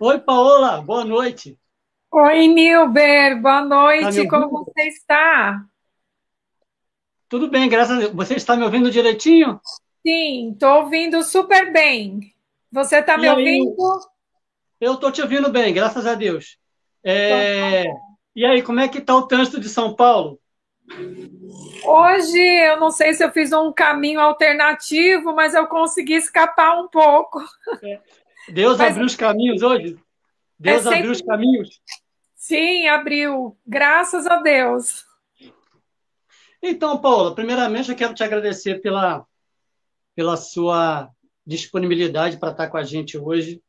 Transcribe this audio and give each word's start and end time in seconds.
Oi, 0.00 0.18
Paola, 0.18 0.82
boa 0.82 1.04
noite. 1.04 1.56
Oi, 2.10 2.48
Nilber, 2.48 3.40
boa 3.40 3.62
noite, 3.62 4.24
tá 4.24 4.30
como 4.30 4.48
você 4.50 4.88
está? 4.88 5.64
Tudo 7.28 7.48
bem, 7.48 7.68
graças 7.68 7.96
a 7.96 8.00
Deus. 8.00 8.12
Você 8.12 8.34
está 8.34 8.56
me 8.56 8.64
ouvindo 8.64 8.90
direitinho? 8.90 9.60
Sim, 10.04 10.50
estou 10.52 10.82
ouvindo 10.82 11.22
super 11.22 11.72
bem. 11.72 12.34
Você 12.72 12.98
está 12.98 13.16
me 13.16 13.28
aí? 13.28 13.36
ouvindo? 13.36 14.00
Eu 14.80 14.94
estou 14.94 15.12
te 15.12 15.22
ouvindo 15.22 15.48
bem, 15.50 15.72
graças 15.72 16.06
a 16.06 16.14
Deus. 16.14 16.58
É... 17.02 17.82
Então, 17.82 17.94
tá 17.94 18.00
e 18.34 18.44
aí, 18.44 18.62
como 18.62 18.80
é 18.80 18.88
que 18.88 18.98
está 18.98 19.14
o 19.14 19.28
trânsito 19.28 19.60
de 19.60 19.68
São 19.68 19.94
Paulo? 19.94 20.40
Hoje, 21.84 22.38
eu 22.38 22.80
não 22.80 22.90
sei 22.90 23.14
se 23.14 23.24
eu 23.24 23.30
fiz 23.30 23.52
um 23.52 23.72
caminho 23.72 24.18
alternativo, 24.18 25.32
mas 25.34 25.54
eu 25.54 25.68
consegui 25.68 26.14
escapar 26.14 26.80
um 26.80 26.88
pouco. 26.88 27.40
É. 27.82 28.00
Deus 28.48 28.78
mas... 28.78 28.90
abriu 28.90 29.06
os 29.06 29.16
caminhos 29.16 29.62
hoje? 29.62 29.98
Deus 30.58 30.80
é 30.80 30.82
sempre... 30.82 30.98
abriu 30.98 31.12
os 31.12 31.22
caminhos? 31.22 31.80
Sim, 32.34 32.88
abriu. 32.88 33.56
Graças 33.66 34.26
a 34.26 34.40
Deus. 34.40 35.04
Então, 36.62 37.00
Paula, 37.00 37.34
primeiramente 37.34 37.90
eu 37.90 37.96
quero 37.96 38.14
te 38.14 38.22
agradecer 38.22 38.80
pela, 38.80 39.26
pela 40.14 40.36
sua 40.36 41.10
disponibilidade 41.46 42.38
para 42.38 42.52
estar 42.52 42.68
com 42.68 42.76
a 42.76 42.82
gente 42.82 43.18
hoje, 43.18 43.62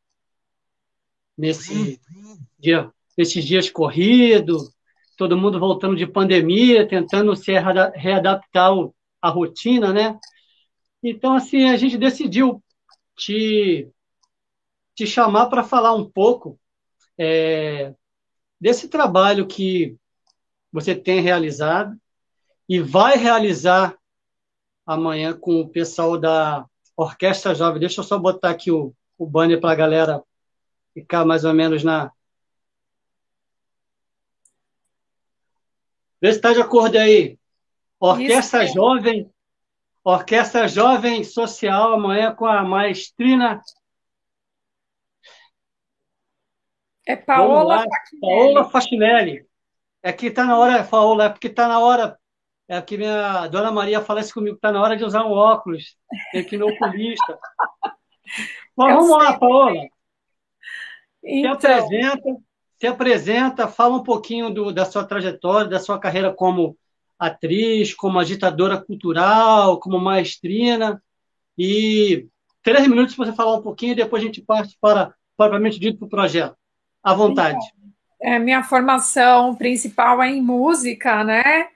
nesse 1.36 2.00
dia, 2.58 2.90
nesses 3.16 3.44
dias 3.44 3.68
corridos, 3.68 4.74
todo 5.16 5.36
mundo 5.36 5.60
voltando 5.60 5.96
de 5.96 6.06
pandemia, 6.06 6.88
tentando 6.88 7.34
se 7.36 7.52
readaptar 7.94 8.72
à 9.20 9.28
rotina, 9.28 9.92
né? 9.92 10.18
Então, 11.02 11.34
assim, 11.34 11.68
a 11.68 11.76
gente 11.76 11.98
decidiu 11.98 12.62
te, 13.16 13.88
te 14.96 15.06
chamar 15.06 15.46
para 15.46 15.62
falar 15.62 15.94
um 15.94 16.10
pouco 16.10 16.58
é, 17.18 17.94
desse 18.58 18.88
trabalho 18.88 19.46
que 19.46 19.94
você 20.72 20.94
tem 20.94 21.20
realizado 21.20 21.96
e 22.66 22.80
vai 22.80 23.16
realizar 23.16 23.96
amanhã 24.86 25.38
com 25.38 25.60
o 25.60 25.68
pessoal 25.68 26.18
da 26.18 26.66
Orquestra 26.96 27.54
Jovem. 27.54 27.78
Deixa 27.78 28.00
eu 28.00 28.04
só 28.04 28.18
botar 28.18 28.50
aqui 28.50 28.70
o, 28.70 28.94
o 29.18 29.26
banner 29.26 29.60
para 29.60 29.72
a 29.72 29.76
galera 29.76 30.22
ficar 30.94 31.26
mais 31.26 31.44
ou 31.44 31.52
menos 31.52 31.84
na. 31.84 32.10
Vê 36.20 36.32
se 36.32 36.38
está 36.38 36.54
de 36.54 36.60
acordo 36.62 36.96
aí. 36.96 37.38
Orquestra 38.00 38.64
Isso. 38.64 38.74
Jovem, 38.74 39.30
Orquestra 40.02 40.66
Jovem 40.66 41.22
Social, 41.22 41.92
amanhã 41.92 42.34
com 42.34 42.46
a 42.46 42.64
maestrina. 42.64 43.60
É 47.06 47.16
Paola 48.20 48.64
Facinelli. 48.64 49.38
Paola. 49.38 49.46
É 50.02 50.12
que 50.12 50.26
está 50.26 50.44
na 50.44 50.58
hora, 50.58 50.84
Paola, 50.84 51.24
é 51.24 51.28
porque 51.28 51.46
está 51.46 51.66
na 51.68 51.78
hora 51.80 52.18
é 52.68 52.82
que 52.82 52.98
minha 52.98 53.46
dona 53.46 53.70
Maria 53.70 54.00
falasse 54.00 54.34
comigo, 54.34 54.56
está 54.56 54.72
na 54.72 54.82
hora 54.82 54.96
de 54.96 55.04
usar 55.04 55.24
um 55.24 55.30
óculos, 55.30 55.96
tem 56.32 56.44
que 56.44 56.56
ir 56.56 56.58
no 56.58 56.68
oculista. 56.68 57.38
Mas 58.76 58.94
vamos 58.94 59.10
lá, 59.10 59.38
Paola. 59.38 59.86
Então... 61.22 61.60
Se 61.60 61.66
apresenta, 61.66 62.36
se 62.76 62.86
apresenta, 62.86 63.68
fala 63.68 63.96
um 63.96 64.02
pouquinho 64.02 64.50
do, 64.50 64.72
da 64.72 64.84
sua 64.84 65.04
trajetória, 65.04 65.70
da 65.70 65.78
sua 65.78 65.98
carreira 65.98 66.34
como 66.34 66.76
atriz, 67.16 67.94
como 67.94 68.18
agitadora 68.18 68.82
cultural, 68.82 69.78
como 69.78 70.00
maestrina. 70.00 71.00
E 71.56 72.26
três 72.62 72.86
minutos 72.88 73.14
para 73.14 73.26
você 73.26 73.32
falar 73.32 73.56
um 73.56 73.62
pouquinho 73.62 73.92
e 73.92 73.96
depois 73.96 74.22
a 74.22 74.26
gente 74.26 74.42
parte 74.42 74.76
para, 74.80 75.14
propriamente 75.36 75.78
dito, 75.78 75.98
para 75.98 76.06
o 76.06 76.10
projeto. 76.10 76.56
À 77.06 77.14
vontade. 77.14 77.64
É, 78.20 78.36
minha 78.36 78.64
formação 78.64 79.54
principal 79.54 80.20
é 80.20 80.28
em 80.28 80.42
música, 80.42 81.22
né? 81.22 81.68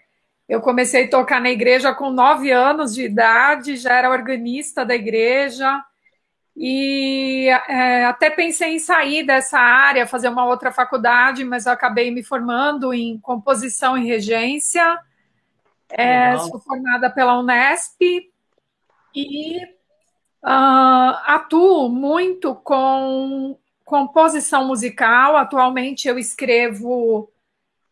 Eu 0.48 0.60
comecei 0.60 1.04
a 1.04 1.08
tocar 1.08 1.40
na 1.40 1.50
igreja 1.50 1.94
com 1.94 2.10
nove 2.10 2.50
anos 2.50 2.92
de 2.92 3.04
idade, 3.04 3.76
já 3.76 3.92
era 3.94 4.10
organista 4.10 4.84
da 4.84 4.92
igreja, 4.92 5.84
e 6.56 7.46
é, 7.68 8.06
até 8.06 8.28
pensei 8.28 8.74
em 8.74 8.80
sair 8.80 9.22
dessa 9.22 9.56
área, 9.56 10.04
fazer 10.04 10.28
uma 10.28 10.44
outra 10.46 10.72
faculdade, 10.72 11.44
mas 11.44 11.66
eu 11.66 11.72
acabei 11.72 12.10
me 12.10 12.24
formando 12.24 12.92
em 12.92 13.16
composição 13.20 13.96
e 13.96 14.04
regência. 14.04 14.98
É, 15.90 16.36
sou 16.38 16.58
formada 16.58 17.08
pela 17.08 17.38
Unesp 17.38 18.00
e 19.14 19.62
uh, 20.44 21.14
atuo 21.24 21.88
muito 21.88 22.52
com 22.56 23.56
composição 23.90 24.68
musical. 24.68 25.36
Atualmente 25.36 26.06
eu 26.06 26.16
escrevo 26.16 27.28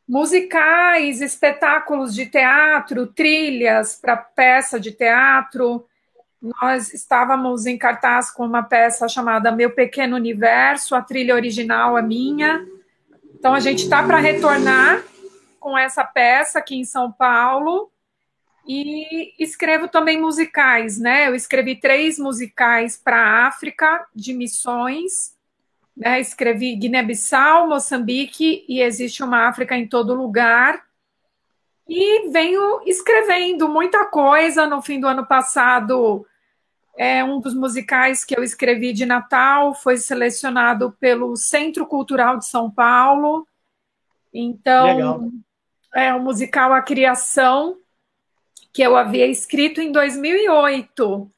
musicais, 0.08 1.20
espetáculos 1.20 2.14
de 2.14 2.26
teatro, 2.26 3.08
trilhas 3.08 3.96
para 3.96 4.16
peça 4.16 4.78
de 4.78 4.92
teatro. 4.92 5.84
Nós 6.40 6.94
estávamos 6.94 7.66
em 7.66 7.76
cartaz 7.76 8.30
com 8.30 8.46
uma 8.46 8.62
peça 8.62 9.08
chamada 9.08 9.50
Meu 9.50 9.70
Pequeno 9.70 10.14
Universo, 10.14 10.94
a 10.94 11.02
trilha 11.02 11.34
original 11.34 11.98
é 11.98 12.02
minha. 12.02 12.64
Então 13.34 13.52
a 13.52 13.58
gente 13.58 13.82
está 13.82 14.00
para 14.04 14.18
retornar 14.18 15.02
com 15.58 15.76
essa 15.76 16.04
peça 16.04 16.60
aqui 16.60 16.76
em 16.76 16.84
São 16.84 17.10
Paulo. 17.10 17.90
E 18.70 19.34
escrevo 19.42 19.88
também 19.88 20.20
musicais, 20.20 20.98
né? 20.98 21.26
Eu 21.26 21.34
escrevi 21.34 21.74
três 21.74 22.18
musicais 22.18 22.96
para 22.96 23.16
a 23.16 23.46
África 23.48 24.06
de 24.14 24.34
missões 24.34 25.37
né? 25.98 26.20
Escrevi 26.20 26.76
Guiné-Bissau, 26.76 27.68
Moçambique 27.68 28.64
e 28.68 28.80
existe 28.80 29.22
uma 29.22 29.48
África 29.48 29.76
em 29.76 29.86
todo 29.86 30.14
lugar. 30.14 30.82
E 31.88 32.30
venho 32.30 32.82
escrevendo 32.86 33.68
muita 33.68 34.04
coisa. 34.06 34.66
No 34.66 34.80
fim 34.80 35.00
do 35.00 35.08
ano 35.08 35.26
passado, 35.26 36.24
é 36.96 37.24
um 37.24 37.40
dos 37.40 37.54
musicais 37.54 38.24
que 38.24 38.38
eu 38.38 38.44
escrevi 38.44 38.92
de 38.92 39.04
Natal 39.04 39.74
foi 39.74 39.96
selecionado 39.96 40.96
pelo 41.00 41.34
Centro 41.36 41.86
Cultural 41.86 42.38
de 42.38 42.46
São 42.46 42.70
Paulo. 42.70 43.46
Então, 44.32 44.86
Legal. 44.86 45.30
é 45.94 46.14
o 46.14 46.20
musical 46.20 46.72
A 46.72 46.82
Criação, 46.82 47.78
que 48.72 48.82
eu 48.82 48.96
havia 48.96 49.26
escrito 49.26 49.80
em 49.80 49.90
2008. 49.90 51.30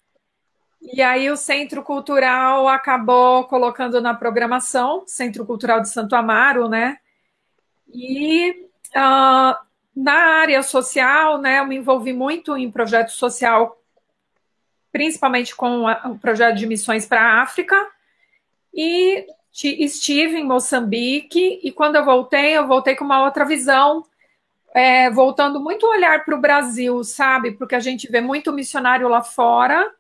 E 0.81 1.03
aí 1.03 1.31
o 1.31 1.37
Centro 1.37 1.83
Cultural 1.83 2.67
acabou 2.67 3.45
colocando 3.45 4.01
na 4.01 4.15
programação, 4.15 5.05
Centro 5.07 5.45
Cultural 5.45 5.81
de 5.81 5.91
Santo 5.91 6.17
Amaro, 6.17 6.69
né? 6.69 6.99
E 7.93 8.67
uh, 8.97 9.55
na 9.95 10.15
área 10.41 10.63
social, 10.63 11.39
né, 11.39 11.59
eu 11.59 11.67
me 11.67 11.77
envolvi 11.77 12.13
muito 12.13 12.57
em 12.57 12.71
projeto 12.71 13.11
social, 13.11 13.79
principalmente 14.91 15.55
com 15.55 15.85
o 15.85 16.19
projeto 16.19 16.57
de 16.57 16.67
missões 16.67 17.07
para 17.07 17.21
a 17.21 17.43
África, 17.43 17.77
e 18.73 19.27
estive 19.53 20.39
em 20.39 20.45
Moçambique, 20.45 21.61
e 21.63 21.71
quando 21.73 21.97
eu 21.97 22.05
voltei, 22.05 22.57
eu 22.57 22.67
voltei 22.67 22.95
com 22.95 23.05
uma 23.05 23.23
outra 23.23 23.45
visão, 23.45 24.05
é, 24.73 25.11
voltando 25.11 25.61
muito 25.61 25.87
olhar 25.87 26.25
para 26.25 26.37
o 26.37 26.41
Brasil, 26.41 27.03
sabe? 27.03 27.53
Porque 27.53 27.75
a 27.75 27.81
gente 27.81 28.11
vê 28.11 28.21
muito 28.21 28.53
missionário 28.53 29.09
lá 29.09 29.23
fora, 29.23 29.93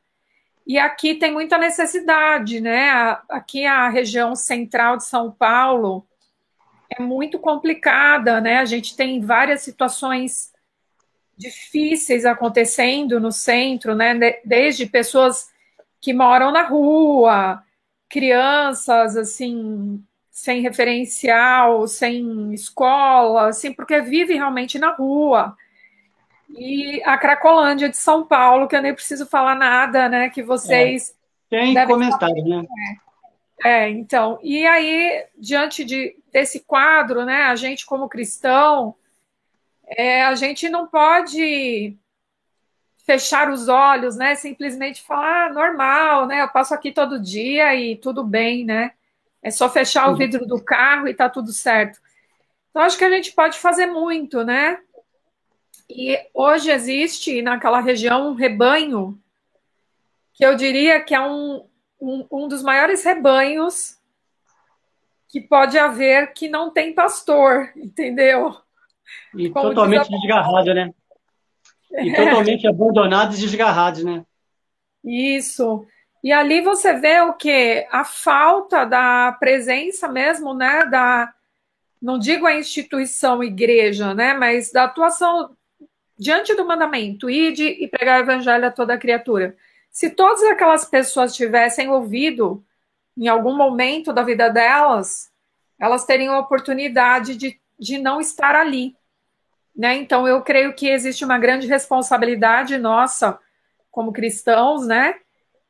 e 0.66 0.78
aqui 0.78 1.14
tem 1.14 1.32
muita 1.32 1.58
necessidade, 1.58 2.60
né? 2.60 2.90
Aqui 3.28 3.64
a 3.64 3.88
região 3.88 4.36
central 4.36 4.96
de 4.96 5.04
São 5.04 5.30
Paulo 5.30 6.06
é 6.90 7.02
muito 7.02 7.38
complicada, 7.38 8.40
né? 8.40 8.58
A 8.58 8.64
gente 8.64 8.96
tem 8.96 9.20
várias 9.20 9.62
situações 9.62 10.52
difíceis 11.36 12.26
acontecendo 12.26 13.18
no 13.18 13.32
centro, 13.32 13.94
né? 13.94 14.14
Desde 14.44 14.86
pessoas 14.86 15.50
que 16.00 16.12
moram 16.12 16.52
na 16.52 16.62
rua, 16.62 17.62
crianças 18.08 19.16
assim 19.16 20.04
sem 20.30 20.62
referencial, 20.62 21.86
sem 21.86 22.54
escola, 22.54 23.48
assim, 23.48 23.72
porque 23.72 24.00
vive 24.00 24.34
realmente 24.34 24.78
na 24.78 24.92
rua 24.92 25.54
e 26.56 27.02
a 27.04 27.16
Cracolândia 27.16 27.88
de 27.88 27.96
São 27.96 28.26
Paulo, 28.26 28.66
que 28.66 28.76
eu 28.76 28.82
nem 28.82 28.94
preciso 28.94 29.26
falar 29.26 29.54
nada, 29.54 30.08
né? 30.08 30.30
Que 30.30 30.42
vocês. 30.42 31.14
É, 31.50 31.58
tem 31.58 31.86
comentário, 31.86 32.44
né? 32.44 32.64
É, 33.64 33.88
então. 33.88 34.38
E 34.42 34.66
aí, 34.66 35.26
diante 35.38 35.84
de, 35.84 36.16
desse 36.32 36.60
quadro, 36.60 37.24
né, 37.24 37.42
a 37.44 37.56
gente, 37.56 37.84
como 37.84 38.08
cristão, 38.08 38.94
é, 39.86 40.22
a 40.22 40.34
gente 40.34 40.68
não 40.68 40.86
pode 40.86 41.96
fechar 43.04 43.50
os 43.50 43.68
olhos, 43.68 44.16
né? 44.16 44.34
Simplesmente 44.34 45.02
falar, 45.02 45.46
ah, 45.46 45.52
normal, 45.52 46.26
né? 46.26 46.42
Eu 46.42 46.48
passo 46.48 46.74
aqui 46.74 46.92
todo 46.92 47.20
dia 47.20 47.74
e 47.74 47.96
tudo 47.96 48.24
bem, 48.24 48.64
né? 48.64 48.92
É 49.42 49.50
só 49.50 49.68
fechar 49.68 50.08
o 50.10 50.16
vidro 50.16 50.46
do 50.46 50.62
carro 50.62 51.08
e 51.08 51.14
tá 51.14 51.28
tudo 51.28 51.52
certo. 51.52 51.98
Então, 52.70 52.82
acho 52.82 52.96
que 52.96 53.04
a 53.04 53.10
gente 53.10 53.32
pode 53.32 53.58
fazer 53.58 53.86
muito, 53.86 54.44
né? 54.44 54.78
E 55.90 56.16
hoje 56.32 56.70
existe 56.70 57.42
naquela 57.42 57.80
região 57.80 58.28
um 58.30 58.34
rebanho 58.34 59.20
que 60.32 60.46
eu 60.46 60.54
diria 60.54 61.02
que 61.02 61.14
é 61.14 61.20
um, 61.20 61.66
um, 62.00 62.26
um 62.30 62.48
dos 62.48 62.62
maiores 62.62 63.02
rebanhos 63.04 63.98
que 65.28 65.40
pode 65.40 65.76
haver 65.76 66.32
que 66.32 66.48
não 66.48 66.70
tem 66.70 66.94
pastor, 66.94 67.72
entendeu? 67.76 68.56
E 69.36 69.50
Como 69.50 69.70
totalmente 69.70 70.08
desgarrado, 70.08 70.72
né? 70.72 70.94
E 71.90 72.10
é. 72.10 72.14
totalmente 72.14 72.68
abandonados 72.68 73.38
e 73.38 73.42
desgarrados, 73.42 74.04
né? 74.04 74.24
Isso. 75.04 75.84
E 76.22 76.32
ali 76.32 76.60
você 76.60 76.94
vê 76.94 77.20
o 77.20 77.32
que? 77.32 77.84
A 77.90 78.04
falta 78.04 78.84
da 78.84 79.32
presença 79.40 80.06
mesmo, 80.06 80.54
né? 80.54 80.84
Da, 80.84 81.34
não 82.00 82.16
digo 82.16 82.46
a 82.46 82.54
instituição 82.54 83.42
igreja, 83.42 84.14
né? 84.14 84.34
Mas 84.34 84.70
da 84.70 84.84
atuação 84.84 85.56
diante 86.20 86.54
do 86.54 86.66
mandamento, 86.66 87.30
ide 87.30 87.64
e 87.64 87.88
pregar 87.88 88.20
o 88.20 88.22
evangelho 88.22 88.66
a 88.66 88.70
toda 88.70 88.98
criatura. 88.98 89.56
Se 89.90 90.10
todas 90.10 90.42
aquelas 90.42 90.84
pessoas 90.84 91.34
tivessem 91.34 91.88
ouvido 91.88 92.62
em 93.16 93.26
algum 93.26 93.56
momento 93.56 94.12
da 94.12 94.22
vida 94.22 94.50
delas, 94.50 95.32
elas 95.80 96.04
teriam 96.04 96.34
a 96.34 96.40
oportunidade 96.40 97.34
de, 97.36 97.58
de 97.78 97.96
não 97.96 98.20
estar 98.20 98.54
ali. 98.54 98.94
Né? 99.74 99.96
Então, 99.96 100.28
eu 100.28 100.42
creio 100.42 100.74
que 100.74 100.90
existe 100.90 101.24
uma 101.24 101.38
grande 101.38 101.66
responsabilidade 101.66 102.76
nossa 102.76 103.38
como 103.90 104.12
cristãos, 104.12 104.86
né? 104.86 105.14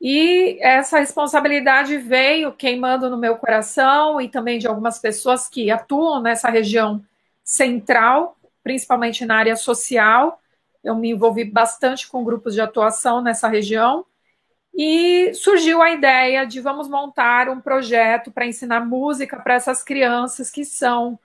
E 0.00 0.58
essa 0.61 0.99
responsabilidade 0.99 1.97
veio 1.97 2.52
queimando 2.52 3.08
no 3.08 3.17
meu 3.17 3.37
coração 3.37 4.20
e 4.20 4.29
também 4.29 4.58
de 4.58 4.67
algumas 4.67 4.99
pessoas 4.99 5.49
que 5.49 5.70
atuam 5.70 6.20
nessa 6.20 6.50
região 6.50 7.05
central, 7.44 8.37
principalmente 8.62 9.25
na 9.25 9.37
área 9.37 9.57
social. 9.57 10.41
Eu 10.83 10.95
me 10.95 11.11
envolvi 11.11 11.45
bastante 11.45 12.09
com 12.09 12.25
grupos 12.25 12.55
de 12.55 12.61
atuação 12.61 13.23
nessa 13.23 13.49
região 13.49 14.05
e 14.75 15.35
surgiu 15.35 15.83
a 15.83 15.91
ideia 15.91 16.47
de 16.47 16.61
vamos 16.61 16.89
montar 16.89 17.49
um 17.49 17.61
projeto 17.61 18.31
para 18.31 18.47
ensinar 18.47 18.81
música 18.81 19.39
para 19.39 19.55
essas 19.55 19.83
crianças 19.83 20.51
que 20.51 20.65
são 20.65 21.19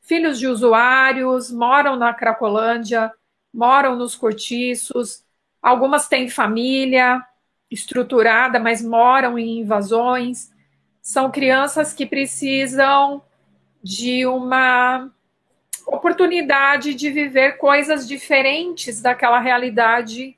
filhos 0.00 0.38
de 0.38 0.48
usuários, 0.48 1.50
moram 1.52 1.96
na 1.96 2.12
Cracolândia, 2.12 3.12
moram 3.52 3.96
nos 3.96 4.14
cortiços, 4.14 5.24
algumas 5.62 6.08
têm 6.08 6.28
família 6.28 7.24
estruturada, 7.70 8.58
mas 8.58 8.82
moram 8.82 9.38
em 9.38 9.60
invasões. 9.60 10.50
São 11.00 11.30
crianças 11.30 11.92
que 11.92 12.04
precisam 12.04 13.22
de 13.82 14.26
uma 14.26 15.10
oportunidade 15.94 16.94
de 16.94 17.10
viver 17.10 17.58
coisas 17.58 18.06
diferentes 18.06 19.00
daquela 19.00 19.40
realidade 19.40 20.36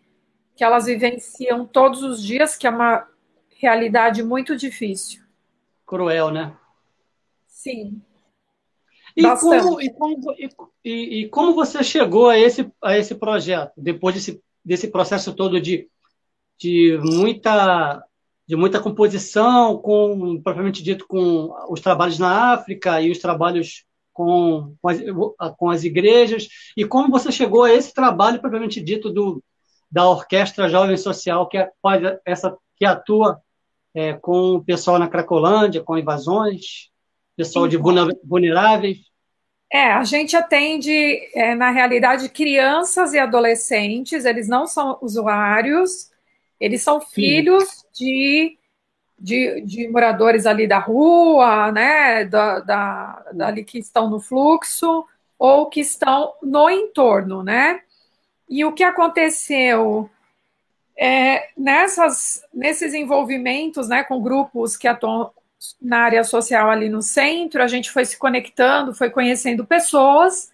que 0.56 0.64
elas 0.64 0.86
vivenciam 0.86 1.66
todos 1.66 2.02
os 2.02 2.22
dias, 2.22 2.56
que 2.56 2.66
é 2.66 2.70
uma 2.70 3.08
realidade 3.58 4.22
muito 4.22 4.56
difícil. 4.56 5.22
Cruel, 5.86 6.30
né? 6.30 6.56
Sim. 7.46 8.00
E 9.16 9.22
como, 9.22 9.80
e, 9.80 9.90
como, 9.90 10.34
e, 10.84 11.20
e 11.20 11.28
como, 11.28 11.54
você 11.54 11.84
chegou 11.84 12.28
a 12.28 12.38
esse, 12.38 12.70
a 12.82 12.96
esse 12.96 13.14
projeto, 13.14 13.72
depois 13.76 14.14
desse, 14.14 14.42
desse 14.64 14.88
processo 14.88 15.34
todo 15.34 15.60
de, 15.60 15.88
de, 16.58 16.98
muita, 17.02 18.02
de 18.46 18.56
muita 18.56 18.80
composição, 18.80 19.76
com, 19.78 20.40
propriamente 20.42 20.82
dito, 20.82 21.06
com 21.06 21.54
os 21.68 21.80
trabalhos 21.80 22.18
na 22.18 22.54
África 22.54 23.02
e 23.02 23.10
os 23.10 23.18
trabalhos 23.18 23.84
com, 24.12 24.74
com, 24.80 24.88
as, 24.88 24.98
com 25.56 25.70
as 25.70 25.84
igrejas, 25.84 26.48
e 26.76 26.84
como 26.84 27.10
você 27.10 27.32
chegou 27.32 27.64
a 27.64 27.72
esse 27.72 27.92
trabalho, 27.94 28.40
propriamente 28.40 28.80
dito, 28.80 29.10
do, 29.10 29.42
da 29.90 30.08
Orquestra 30.08 30.68
Jovem 30.68 30.96
Social, 30.96 31.48
que, 31.48 31.58
é, 31.58 31.70
essa, 32.24 32.56
que 32.76 32.84
atua 32.84 33.40
é, 33.94 34.14
com 34.14 34.56
o 34.56 34.64
pessoal 34.64 34.98
na 34.98 35.08
Cracolândia, 35.08 35.82
com 35.82 35.98
invasões, 35.98 36.90
pessoal 37.36 37.68
de 37.68 37.76
vulneráveis? 37.76 38.98
É, 39.72 39.92
a 39.92 40.04
gente 40.04 40.36
atende, 40.36 40.92
é, 41.34 41.54
na 41.54 41.70
realidade, 41.70 42.28
crianças 42.28 43.14
e 43.14 43.18
adolescentes, 43.18 44.24
eles 44.26 44.46
não 44.46 44.66
são 44.66 44.98
usuários, 45.00 46.10
eles 46.60 46.82
são 46.82 47.00
filhos 47.00 47.64
de, 47.94 48.58
de, 49.22 49.60
de, 49.62 49.88
moradores 49.88 50.46
ali 50.46 50.66
da 50.66 50.78
rua, 50.78 51.70
né, 51.70 52.24
da, 52.24 52.58
da, 52.60 53.24
dali 53.32 53.64
que 53.64 53.78
estão 53.78 54.10
no 54.10 54.18
fluxo, 54.18 55.06
ou 55.38 55.66
que 55.68 55.80
estão 55.80 56.32
no 56.42 56.68
entorno, 56.68 57.42
né? 57.42 57.80
E 58.48 58.64
o 58.64 58.72
que 58.72 58.84
aconteceu 58.84 60.10
é, 60.96 61.48
nessas, 61.56 62.42
nesses 62.52 62.94
envolvimentos 62.94 63.88
né, 63.88 64.04
com 64.04 64.20
grupos 64.20 64.76
que 64.76 64.86
atuam 64.86 65.30
na 65.80 66.00
área 66.00 66.24
social 66.24 66.68
ali 66.68 66.88
no 66.88 67.02
centro, 67.02 67.62
a 67.62 67.68
gente 67.68 67.90
foi 67.90 68.04
se 68.04 68.18
conectando, 68.18 68.94
foi 68.94 69.10
conhecendo 69.10 69.64
pessoas 69.64 70.52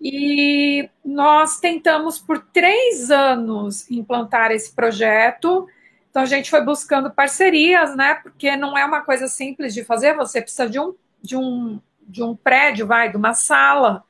e 0.00 0.88
nós 1.04 1.60
tentamos 1.60 2.18
por 2.18 2.38
três 2.52 3.10
anos 3.10 3.90
implantar 3.90 4.50
esse 4.50 4.72
projeto. 4.72 5.68
Então 6.10 6.22
a 6.22 6.26
gente 6.26 6.50
foi 6.50 6.60
buscando 6.62 7.10
parcerias, 7.10 7.94
né? 7.96 8.14
Porque 8.14 8.56
não 8.56 8.76
é 8.76 8.84
uma 8.84 9.00
coisa 9.02 9.28
simples 9.28 9.72
de 9.72 9.84
fazer, 9.84 10.14
você 10.14 10.42
precisa 10.42 10.68
de 10.68 10.78
um, 10.78 10.94
de 11.22 11.36
um, 11.36 11.80
de 12.02 12.22
um 12.22 12.34
prédio, 12.34 12.86
vai, 12.86 13.08
de 13.08 13.16
uma 13.16 13.32
sala 13.32 14.04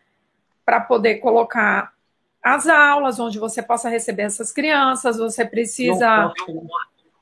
para 0.65 0.81
poder 0.81 1.17
colocar 1.17 1.93
as 2.43 2.67
aulas, 2.67 3.21
onde 3.21 3.39
você 3.39 3.63
possa 3.63 3.91
receber 3.91 4.23
essas 4.23 4.51
crianças, 4.51 5.19
você 5.19 5.45
precisa 5.45 6.33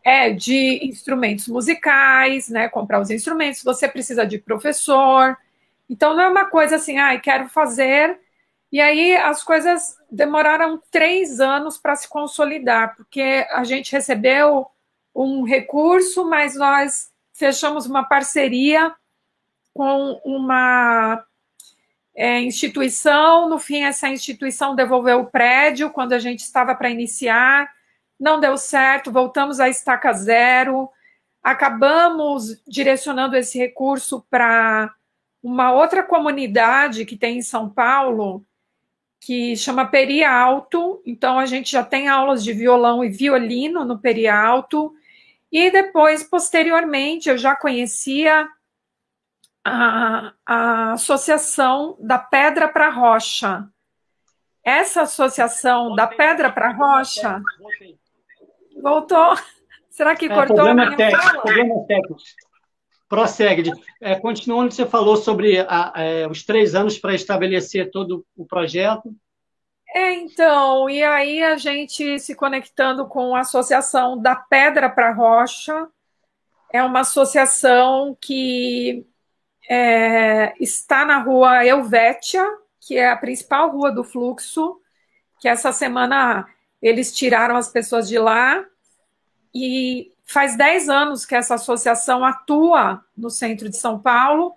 é, 0.04 0.30
de 0.30 0.78
instrumentos 0.86 1.48
musicais, 1.48 2.48
né? 2.48 2.68
Comprar 2.68 3.00
os 3.00 3.10
instrumentos, 3.10 3.64
você 3.64 3.88
precisa 3.88 4.24
de 4.24 4.38
professor. 4.38 5.36
Então 5.90 6.14
não 6.14 6.22
é 6.22 6.28
uma 6.28 6.44
coisa 6.44 6.76
assim, 6.76 6.98
ah, 6.98 7.18
quero 7.18 7.48
fazer. 7.48 8.20
E 8.70 8.80
aí 8.80 9.16
as 9.16 9.42
coisas 9.42 9.96
demoraram 10.10 10.80
três 10.90 11.40
anos 11.40 11.78
para 11.78 11.96
se 11.96 12.08
consolidar, 12.08 12.94
porque 12.96 13.46
a 13.50 13.64
gente 13.64 13.92
recebeu 13.92 14.66
um 15.14 15.42
recurso, 15.44 16.28
mas 16.28 16.54
nós 16.54 17.10
fechamos 17.32 17.86
uma 17.86 18.04
parceria 18.04 18.94
com 19.72 20.20
uma 20.24 21.24
é, 22.14 22.40
instituição. 22.40 23.48
No 23.48 23.58
fim, 23.58 23.84
essa 23.84 24.08
instituição 24.08 24.74
devolveu 24.74 25.20
o 25.20 25.26
prédio 25.26 25.90
quando 25.90 26.12
a 26.12 26.18
gente 26.18 26.40
estava 26.40 26.74
para 26.74 26.90
iniciar 26.90 27.68
não 28.18 28.40
deu 28.40 28.56
certo, 28.56 29.12
voltamos 29.12 29.60
à 29.60 29.68
estaca 29.68 30.12
zero, 30.12 30.90
acabamos 31.42 32.60
direcionando 32.66 33.36
esse 33.36 33.56
recurso 33.58 34.26
para 34.28 34.92
uma 35.42 35.72
outra 35.72 36.02
comunidade 36.02 37.04
que 37.04 37.16
tem 37.16 37.38
em 37.38 37.42
São 37.42 37.70
Paulo, 37.70 38.44
que 39.20 39.56
chama 39.56 39.86
Perialto. 39.86 41.02
Então, 41.04 41.38
a 41.38 41.46
gente 41.46 41.70
já 41.70 41.84
tem 41.84 42.08
aulas 42.08 42.42
de 42.42 42.52
violão 42.52 43.04
e 43.04 43.08
violino 43.08 43.84
no 43.84 43.98
Perialto. 43.98 44.94
E 45.50 45.70
depois, 45.70 46.22
posteriormente, 46.22 47.28
eu 47.28 47.38
já 47.38 47.56
conhecia 47.56 48.48
a, 49.64 50.32
a 50.46 50.92
Associação 50.92 51.96
da 52.00 52.18
Pedra 52.18 52.68
para 52.68 52.90
Rocha. 52.90 53.68
Essa 54.62 55.02
associação 55.02 55.94
da 55.94 56.06
Pedra 56.06 56.50
para 56.52 56.72
Rocha 56.72 57.40
Voltou. 58.82 59.34
Será 59.90 60.14
que 60.14 60.26
é, 60.26 60.28
cortou 60.28 60.56
problema 60.56 60.82
a 60.82 60.86
minha 60.86 60.96
técnico, 60.96 61.24
fala? 61.24 61.42
Prossegue. 63.08 63.72
É, 64.00 64.14
continuando, 64.14 64.72
você 64.72 64.84
falou 64.84 65.16
sobre 65.16 65.60
a, 65.60 65.92
é, 65.96 66.28
os 66.28 66.44
três 66.44 66.74
anos 66.74 66.98
para 66.98 67.14
estabelecer 67.14 67.90
todo 67.90 68.24
o 68.36 68.44
projeto. 68.44 69.14
É, 69.94 70.12
então, 70.12 70.90
e 70.90 71.02
aí 71.02 71.42
a 71.42 71.56
gente 71.56 72.18
se 72.20 72.34
conectando 72.34 73.06
com 73.06 73.34
a 73.34 73.40
Associação 73.40 74.20
da 74.20 74.36
Pedra 74.36 74.90
para 74.90 75.12
Rocha, 75.12 75.88
é 76.70 76.82
uma 76.82 77.00
associação 77.00 78.16
que 78.20 79.06
é, 79.68 80.52
está 80.60 81.04
na 81.04 81.18
rua 81.18 81.64
Helvétia, 81.64 82.44
que 82.80 82.96
é 82.96 83.10
a 83.10 83.16
principal 83.16 83.70
rua 83.70 83.90
do 83.90 84.04
fluxo, 84.04 84.78
que 85.40 85.48
essa 85.48 85.72
semana 85.72 86.46
eles 86.80 87.14
tiraram 87.14 87.56
as 87.56 87.68
pessoas 87.68 88.08
de 88.08 88.18
lá 88.18 88.64
e 89.54 90.12
faz 90.28 90.56
10 90.56 90.90
anos 90.90 91.24
que 91.24 91.34
essa 91.34 91.54
associação 91.54 92.24
atua 92.24 93.02
no 93.16 93.30
centro 93.30 93.68
de 93.68 93.76
São 93.76 93.98
Paulo. 93.98 94.54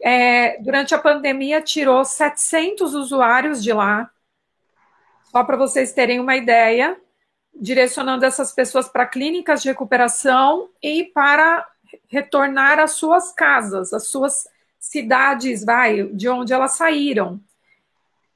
É, 0.00 0.58
durante 0.62 0.94
a 0.94 0.98
pandemia, 0.98 1.60
tirou 1.60 2.04
700 2.04 2.94
usuários 2.94 3.62
de 3.62 3.72
lá, 3.72 4.10
só 5.24 5.42
para 5.44 5.56
vocês 5.56 5.92
terem 5.92 6.20
uma 6.20 6.36
ideia, 6.36 6.96
direcionando 7.54 8.24
essas 8.24 8.52
pessoas 8.52 8.88
para 8.88 9.06
clínicas 9.06 9.62
de 9.62 9.68
recuperação 9.68 10.68
e 10.82 11.04
para 11.04 11.66
retornar 12.08 12.78
às 12.78 12.92
suas 12.92 13.32
casas, 13.32 13.92
às 13.92 14.06
suas 14.06 14.48
cidades, 14.78 15.64
vai, 15.64 16.04
de 16.08 16.28
onde 16.28 16.52
elas 16.52 16.72
saíram. 16.72 17.40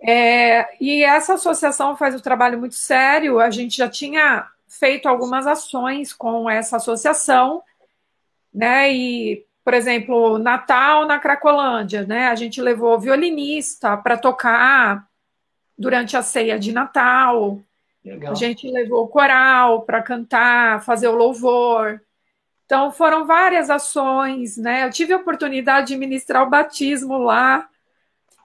É, 0.01 0.69
e 0.81 1.03
essa 1.03 1.35
associação 1.35 1.97
faz 1.97 2.15
um 2.15 2.21
trabalho 2.21 2.59
muito 2.59 2.75
sério. 2.75 3.41
A 3.41 3.51
gente 3.51 3.77
já 3.77 3.89
tinha 3.89 4.49
feito 4.69 5.09
algumas 5.09 5.47
ações 5.47 6.13
com 6.13 6.49
essa 6.49 6.77
associação, 6.77 7.63
né? 8.53 8.93
E 8.93 9.47
por 9.67 9.75
exemplo, 9.75 10.39
Natal 10.39 11.07
na 11.07 11.19
Cracolândia, 11.19 12.07
né? 12.07 12.29
A 12.29 12.37
gente 12.37 12.63
levou 12.63 13.01
violinista 13.01 13.97
para 13.97 14.17
tocar 14.17 15.09
durante 15.77 16.17
a 16.17 16.23
ceia 16.23 16.57
de 16.57 16.71
Natal. 16.71 17.61
Legal. 18.05 18.31
A 18.31 18.35
gente 18.37 18.71
levou 18.71 19.09
coral 19.09 19.83
para 19.83 20.01
cantar, 20.01 20.85
fazer 20.85 21.09
o 21.09 21.17
louvor. 21.17 22.01
Então 22.65 22.93
foram 22.93 23.27
várias 23.27 23.69
ações, 23.69 24.57
né? 24.57 24.85
Eu 24.85 24.91
tive 24.93 25.13
a 25.13 25.17
oportunidade 25.17 25.89
de 25.89 25.97
ministrar 25.97 26.45
o 26.47 26.51
batismo 26.51 27.19
lá. 27.19 27.69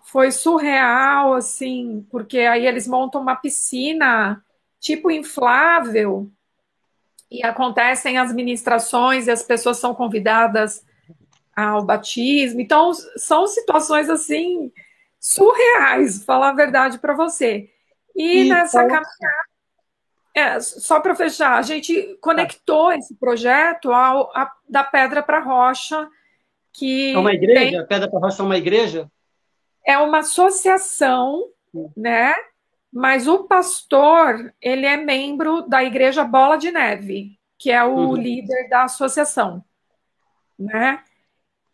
Foi 0.06 0.32
surreal, 0.32 1.36
assim, 1.36 2.04
porque 2.10 2.40
aí 2.40 2.66
eles 2.66 2.88
montam 2.88 3.22
uma 3.22 3.36
piscina 3.36 4.44
tipo 4.82 5.12
inflável 5.12 6.30
e 7.30 7.42
acontecem 7.44 8.18
as 8.18 8.34
ministrações 8.34 9.28
e 9.28 9.32
as 9.32 9.44
pessoas 9.44 9.78
são 9.78 9.96
convidadas 9.96 10.84
ao 11.56 11.86
batismo. 11.86 12.60
Então, 12.60 12.92
são 13.16 13.48
situações 13.48 14.10
assim 14.10 14.72
surreais, 15.20 16.26
falar 16.26 16.50
a 16.50 16.56
verdade 16.56 16.98
para 16.98 17.14
você. 17.14 17.70
E, 18.16 18.46
e 18.46 18.50
nessa 18.50 18.80
caminhada, 18.80 19.52
é, 20.34 20.60
só 20.60 21.00
para 21.00 21.16
fechar, 21.16 21.58
a 21.58 21.62
gente 21.62 22.18
conectou 22.20 22.92
esse 22.92 23.16
projeto 23.16 23.92
ao, 23.92 24.36
a, 24.36 24.52
da 24.68 24.84
Pedra 24.84 25.22
para 25.22 25.40
Rocha, 25.40 26.10
que 26.74 27.14
é 27.14 27.18
uma 27.18 27.34
igreja. 27.34 27.60
Tem, 27.60 27.80
a 27.80 27.86
Pedra 27.86 28.10
para 28.10 28.20
Rocha 28.20 28.42
é 28.42 28.46
uma 28.46 28.58
igreja. 28.58 29.12
É 29.86 29.98
uma 29.98 30.20
associação, 30.20 31.46
né? 31.96 32.34
Mas 32.91 33.27
o 33.27 33.45
pastor 33.45 34.53
ele 34.62 34.86
é 34.86 34.98
membro 34.98 35.62
da 35.62 35.83
Igreja 35.83 36.24
Bola 36.24 36.57
de 36.57 36.71
Neve, 36.71 37.39
que 37.57 37.71
é 37.71 37.83
o 37.83 37.95
uhum. 37.95 38.15
líder 38.15 38.67
da 38.69 38.83
associação, 38.83 39.63
né? 40.60 41.03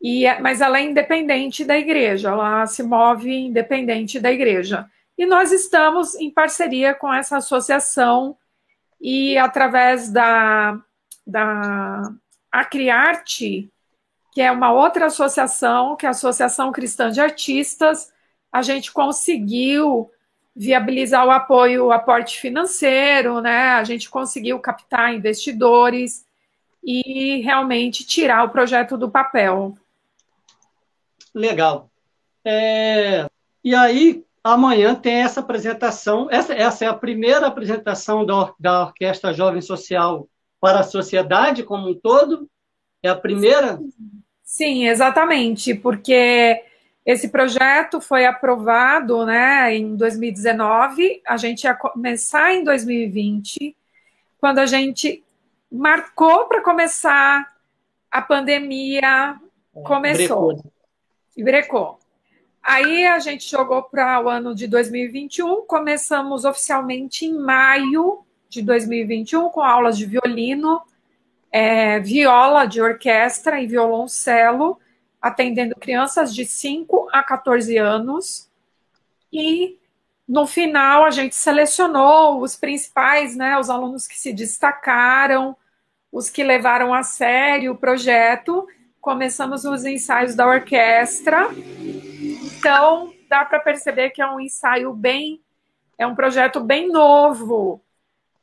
E, 0.01 0.25
é, 0.25 0.39
mas 0.39 0.61
ela 0.61 0.77
é 0.77 0.83
independente 0.83 1.65
da 1.65 1.77
igreja, 1.77 2.29
ela 2.29 2.67
se 2.67 2.83
move 2.83 3.31
independente 3.31 4.19
da 4.19 4.31
igreja. 4.31 4.87
E 5.17 5.25
nós 5.25 5.51
estamos 5.51 6.13
em 6.15 6.29
parceria 6.29 6.93
com 6.93 7.11
essa 7.11 7.37
associação 7.37 8.37
e 9.01 9.37
através 9.37 10.11
da, 10.11 10.79
da 11.25 12.13
Acriarte, 12.51 13.71
que 14.31 14.41
é 14.41 14.51
uma 14.51 14.71
outra 14.71 15.07
associação, 15.07 15.95
que 15.95 16.05
é 16.05 16.09
a 16.09 16.11
Associação 16.11 16.71
Cristã 16.71 17.09
de 17.09 17.19
Artistas, 17.19 18.13
a 18.51 18.61
gente 18.61 18.91
conseguiu 18.91 20.11
viabilizar 20.57 21.25
o 21.25 21.29
apoio, 21.29 21.85
o 21.85 21.91
aporte 21.91 22.39
financeiro, 22.39 23.39
né? 23.41 23.69
A 23.69 23.83
gente 23.83 24.09
conseguiu 24.09 24.59
captar 24.59 25.13
investidores 25.13 26.25
e 26.83 27.41
realmente 27.41 28.05
tirar 28.05 28.43
o 28.43 28.49
projeto 28.49 28.97
do 28.97 29.09
papel. 29.09 29.77
Legal. 31.33 31.91
É, 32.43 33.27
e 33.63 33.75
aí, 33.75 34.23
amanhã 34.43 34.95
tem 34.95 35.17
essa 35.17 35.41
apresentação. 35.41 36.27
Essa, 36.31 36.53
essa 36.55 36.85
é 36.85 36.87
a 36.87 36.93
primeira 36.93 37.45
apresentação 37.45 38.25
da, 38.25 38.51
da 38.59 38.83
Orquestra 38.85 39.33
Jovem 39.33 39.61
Social 39.61 40.27
para 40.59 40.79
a 40.79 40.83
sociedade 40.83 41.61
como 41.61 41.89
um 41.89 41.93
todo? 41.93 42.49
É 43.03 43.09
a 43.09 43.15
primeira? 43.15 43.79
Sim, 44.41 44.87
exatamente, 44.87 45.75
porque 45.75 46.63
esse 47.07 47.29
projeto 47.29 48.01
foi 48.01 48.25
aprovado 48.25 49.25
né, 49.25 49.73
em 49.73 49.95
2019, 49.95 51.21
a 51.25 51.37
gente 51.37 51.63
ia 51.63 51.73
começar 51.73 52.53
em 52.53 52.65
2020, 52.65 53.73
quando 54.37 54.59
a 54.59 54.65
gente 54.65 55.23
marcou 55.71 56.49
para 56.49 56.61
começar, 56.61 57.47
a 58.11 58.21
pandemia 58.21 59.39
é, 59.73 59.81
começou. 59.83 60.47
Brecou 60.47 60.71
e 61.37 61.43
brecou. 61.43 61.99
Aí 62.61 63.05
a 63.05 63.19
gente 63.19 63.49
jogou 63.49 63.83
para 63.83 64.21
o 64.21 64.27
ano 64.27 64.53
de 64.53 64.67
2021, 64.67 65.61
começamos 65.65 66.43
oficialmente 66.43 67.25
em 67.25 67.39
maio 67.39 68.25
de 68.49 68.61
2021 68.61 69.47
com 69.47 69.61
aulas 69.61 69.97
de 69.97 70.05
violino, 70.05 70.81
é, 71.49 72.01
viola 72.01 72.65
de 72.65 72.81
orquestra 72.81 73.61
e 73.61 73.67
violoncelo, 73.67 74.77
atendendo 75.27 75.75
crianças 75.75 76.33
de 76.33 76.45
5 76.45 77.09
a 77.11 77.23
14 77.23 77.77
anos. 77.77 78.49
E 79.31 79.77
no 80.27 80.45
final 80.47 81.05
a 81.05 81.11
gente 81.11 81.35
selecionou 81.35 82.41
os 82.41 82.55
principais, 82.55 83.35
né, 83.35 83.57
os 83.57 83.69
alunos 83.69 84.07
que 84.07 84.17
se 84.17 84.33
destacaram, 84.33 85.55
os 86.11 86.29
que 86.29 86.43
levaram 86.43 86.93
a 86.93 87.03
sério 87.03 87.73
o 87.73 87.77
projeto 87.77 88.67
começamos 89.07 89.63
os 89.63 89.85
ensaios 89.85 90.35
da 90.35 90.45
orquestra. 90.45 91.47
Então, 92.57 93.13
dá 93.29 93.45
para 93.45 93.57
perceber 93.57 94.09
que 94.09 94.21
é 94.21 94.29
um 94.29 94.37
ensaio 94.37 94.91
bem, 94.93 95.41
é 95.97 96.05
um 96.05 96.13
projeto 96.13 96.59
bem 96.59 96.89
novo, 96.89 97.81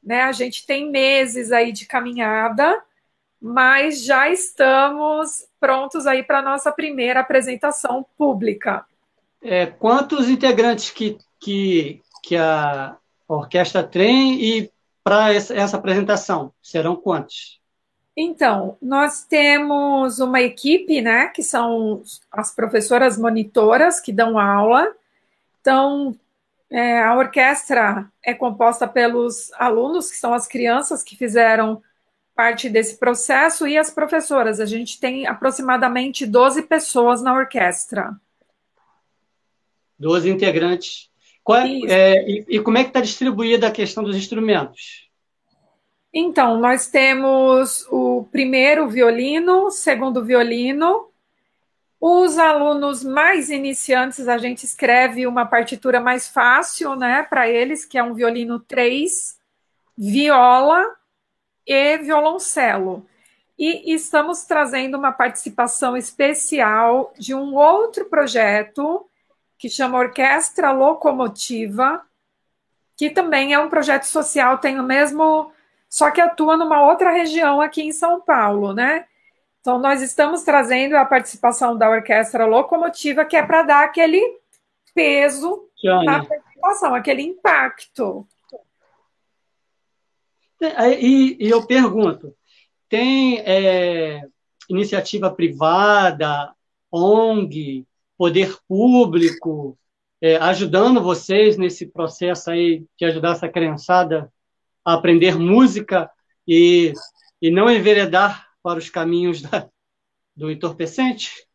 né? 0.03 0.23
A 0.23 0.33
gente 0.33 0.67
tem 0.67 0.91
meses 0.91 1.53
aí 1.53 1.71
de 1.71 1.85
caminhada, 1.85 2.83
mas 3.47 4.03
já 4.03 4.31
estamos 4.31 5.47
prontos 5.61 6.07
aí 6.07 6.23
para 6.23 6.39
a 6.39 6.43
nossa 6.43 6.73
primeira 6.73 7.21
apresentação 7.21 8.07
pública. 8.17 8.87
É, 9.43 9.67
quantos 9.67 10.31
integrantes 10.31 10.91
que, 10.91 11.19
que, 11.39 12.01
que 12.23 12.39
a 12.39 12.97
orquestra 13.29 13.83
tem 13.83 14.43
e 14.43 14.71
para 15.03 15.35
essa, 15.35 15.55
essa 15.55 15.77
apresentação? 15.77 16.55
Serão 16.63 16.97
quantos? 16.97 17.61
Então, 18.17 18.79
nós 18.81 19.27
temos 19.27 20.21
uma 20.21 20.41
equipe, 20.41 21.03
né, 21.03 21.27
que 21.27 21.43
são 21.43 22.03
as 22.33 22.55
professoras 22.55 23.19
monitoras 23.19 24.01
que 24.01 24.11
dão 24.11 24.39
aula. 24.39 24.91
Então, 25.61 26.17
é, 26.71 27.03
a 27.03 27.15
orquestra 27.15 28.11
é 28.25 28.33
composta 28.33 28.89
pelos 28.89 29.53
alunos, 29.53 30.11
que 30.11 30.17
são 30.17 30.33
as 30.33 30.49
crianças 30.49 31.03
que 31.03 31.15
fizeram 31.15 31.83
parte 32.35 32.69
desse 32.69 32.99
processo, 32.99 33.67
e 33.67 33.79
as 33.79 33.91
professoras. 33.91 34.61
A 34.61 34.67
gente 34.67 34.99
tem 34.99 35.27
aproximadamente 35.27 36.27
12 36.27 36.63
pessoas 36.63 37.23
na 37.23 37.33
orquestra. 37.33 38.15
12 39.99 40.29
integrantes. 40.29 41.11
É, 41.87 41.93
é, 41.93 42.31
e, 42.31 42.45
e 42.49 42.61
como 42.61 42.79
é 42.79 42.83
que 42.83 42.91
está 42.91 43.01
distribuída 43.01 43.69
a 43.69 43.71
questão 43.71 44.03
dos 44.03 44.17
instrumentos? 44.17 45.09
Então, 46.13 46.59
nós 46.59 46.87
temos 46.87 47.87
o 47.91 48.27
primeiro 48.31 48.89
violino, 48.89 49.71
segundo 49.71 50.25
violino. 50.25 51.11
Os 52.01 52.39
alunos 52.39 53.03
mais 53.03 53.51
iniciantes, 53.51 54.29
a 54.29 54.39
gente 54.39 54.65
escreve 54.65 55.27
uma 55.27 55.45
partitura 55.45 56.01
mais 56.01 56.29
fácil, 56.29 56.95
né, 56.97 57.23
para 57.29 57.49
eles, 57.49 57.85
que 57.85 57.99
é 57.99 58.03
um 58.03 58.15
violino 58.15 58.61
3, 58.61 59.39
viola 59.97 60.87
e 61.67 61.99
violoncelo. 61.99 63.07
E 63.59 63.95
estamos 63.95 64.45
trazendo 64.45 64.99
uma 64.99 65.13
participação 65.13 65.97
especial 65.97 67.13
de 67.19 67.35
um 67.35 67.55
outro 67.55 68.07
projeto 68.07 69.09
que 69.57 69.69
chama 69.69 69.99
Orquestra 69.99 70.73
Locomotiva, 70.73 72.03
que 72.97 73.11
também 73.11 73.55
é 73.55 73.59
um 73.59 73.69
projeto 73.69 74.05
social, 74.05 74.59
tem 74.59 74.79
o 74.79 74.83
mesmo 74.83 75.53
só 75.95 76.11
que 76.11 76.21
atua 76.21 76.57
numa 76.57 76.83
outra 76.85 77.13
região 77.13 77.61
aqui 77.61 77.81
em 77.81 77.93
São 77.93 78.21
Paulo, 78.21 78.75
né? 78.75 79.07
Então, 79.61 79.79
nós 79.79 80.03
estamos 80.03 80.43
trazendo 80.43 80.97
a 80.97 81.05
participação 81.05 81.79
da 81.79 81.89
orquestra 81.89 82.45
locomotiva, 82.45 83.25
que 83.25 83.37
é 83.37 83.43
para 83.43 83.63
dar 83.63 83.85
aquele 83.85 84.21
peso 84.93 85.69
na 86.05 86.25
participação, 86.25 86.97
aquele 86.97 87.23
impacto. 87.23 88.27
E, 90.61 91.37
e 91.41 91.49
eu 91.49 91.67
pergunto: 91.67 92.35
tem 92.89 93.41
é, 93.41 94.23
iniciativa 94.69 95.31
privada, 95.31 96.53
ONG, 96.91 97.87
poder 98.17 98.57
público, 98.69 99.77
é, 100.21 100.37
ajudando 100.37 101.03
vocês 101.03 101.57
nesse 101.57 101.87
processo 101.87 102.51
aí 102.51 102.85
de 102.99 103.05
ajudar 103.05 103.33
essa 103.33 103.49
criançada 103.49 104.33
a 104.85 104.95
aprender 104.95 105.39
música 105.39 106.11
e, 106.47 106.93
e 107.41 107.51
não 107.51 107.71
enveredar 107.71 108.47
para 108.63 108.79
os 108.79 108.89
caminhos 108.89 109.43
da, 109.43 109.69
do 110.37 110.51
entorpecente? 110.51 111.47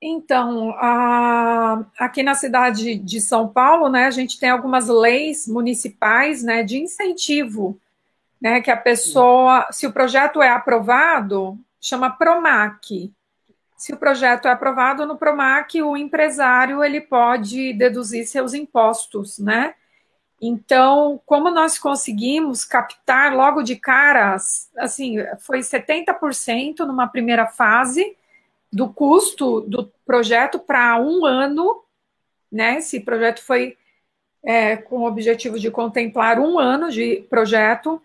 Então, 0.00 0.70
a, 0.72 1.86
aqui 1.98 2.22
na 2.22 2.34
cidade 2.34 2.96
de 2.96 3.20
São 3.20 3.48
Paulo, 3.48 3.88
né, 3.88 4.04
a 4.04 4.10
gente 4.10 4.38
tem 4.38 4.50
algumas 4.50 4.88
leis 4.88 5.48
municipais 5.48 6.42
né, 6.42 6.62
de 6.62 6.78
incentivo, 6.78 7.80
né, 8.40 8.60
que 8.60 8.70
a 8.70 8.76
pessoa, 8.76 9.66
se 9.70 9.86
o 9.86 9.92
projeto 9.92 10.42
é 10.42 10.48
aprovado, 10.48 11.58
chama 11.80 12.10
PROMAC. 12.10 13.12
Se 13.76 13.92
o 13.92 13.96
projeto 13.96 14.48
é 14.48 14.50
aprovado 14.50 15.06
no 15.06 15.18
PROMAC, 15.18 15.82
o 15.82 15.96
empresário 15.96 16.82
ele 16.82 17.00
pode 17.00 17.72
deduzir 17.74 18.26
seus 18.26 18.54
impostos, 18.54 19.38
né? 19.38 19.74
Então, 20.40 21.20
como 21.24 21.50
nós 21.50 21.78
conseguimos 21.78 22.64
captar 22.64 23.34
logo 23.34 23.62
de 23.62 23.76
cara, 23.76 24.36
assim, 24.76 25.16
foi 25.40 25.60
70% 25.60 26.80
numa 26.80 27.06
primeira 27.06 27.46
fase 27.46 28.16
do 28.70 28.88
custo 28.88 29.62
do 29.62 29.90
projeto 30.04 30.58
para 30.58 30.98
um 31.00 31.24
ano, 31.24 31.82
né? 32.52 32.78
Esse 32.78 33.00
projeto 33.00 33.42
foi 33.42 33.76
é, 34.44 34.76
com 34.76 35.00
o 35.00 35.06
objetivo 35.06 35.58
de 35.58 35.70
contemplar 35.70 36.38
um 36.38 36.58
ano 36.58 36.90
de 36.90 37.26
projeto. 37.30 38.00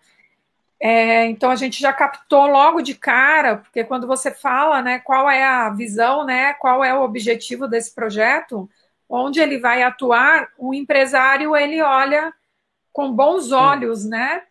É, 0.84 1.26
então 1.26 1.48
a 1.48 1.54
gente 1.54 1.80
já 1.80 1.92
captou 1.92 2.44
logo 2.48 2.82
de 2.82 2.92
cara, 2.96 3.58
porque 3.58 3.84
quando 3.84 4.04
você 4.04 4.32
fala, 4.32 4.82
né, 4.82 4.98
qual 4.98 5.30
é 5.30 5.44
a 5.44 5.70
visão, 5.70 6.26
né, 6.26 6.54
qual 6.54 6.82
é 6.82 6.92
o 6.92 7.04
objetivo 7.04 7.68
desse 7.68 7.94
projeto, 7.94 8.68
onde 9.08 9.38
ele 9.38 9.60
vai 9.60 9.84
atuar, 9.84 10.48
o 10.58 10.74
empresário 10.74 11.54
ele 11.54 11.80
olha 11.80 12.34
com 12.92 13.12
bons 13.12 13.52
olhos, 13.52 14.04
né? 14.04 14.42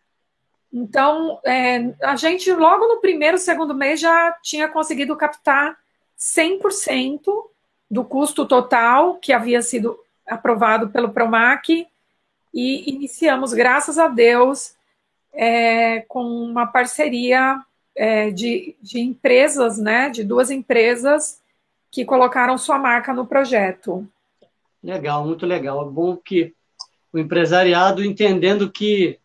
Então, 0.72 1.38
é, 1.44 1.94
a 2.02 2.16
gente 2.16 2.50
logo 2.54 2.88
no 2.88 3.02
primeiro, 3.02 3.38
segundo 3.38 3.76
mês 3.76 4.00
já 4.00 4.32
tinha 4.42 4.70
conseguido 4.70 5.18
captar 5.18 5.78
100% 6.18 7.24
do 7.90 8.06
custo 8.06 8.46
total 8.46 9.16
que 9.16 9.34
havia 9.34 9.62
sido 9.62 10.00
aprovado 10.26 10.92
pelo 10.92 11.12
Promac 11.12 11.86
e 12.54 12.90
iniciamos, 12.90 13.52
graças 13.52 14.00
a 14.00 14.08
Deus, 14.08 14.76
é, 15.34 16.02
com 16.02 16.24
uma 16.24 16.68
parceria 16.68 17.62
é, 17.96 18.32
de, 18.32 18.76
de 18.82 19.00
empresas, 19.00 19.78
né, 19.78 20.10
de 20.10 20.24
duas 20.24 20.50
empresas 20.50 21.42
que 21.90 22.06
colocaram 22.06 22.58
sua 22.58 22.78
marca 22.78 23.14
no 23.14 23.26
projeto. 23.26 24.08
Legal, 24.82 25.26
muito 25.26 25.46
legal. 25.46 25.88
É 25.88 25.92
bom 25.92 26.16
que 26.16 26.54
o 27.14 27.20
empresariado 27.20 28.04
entendendo 28.04 28.72
que 28.72 29.20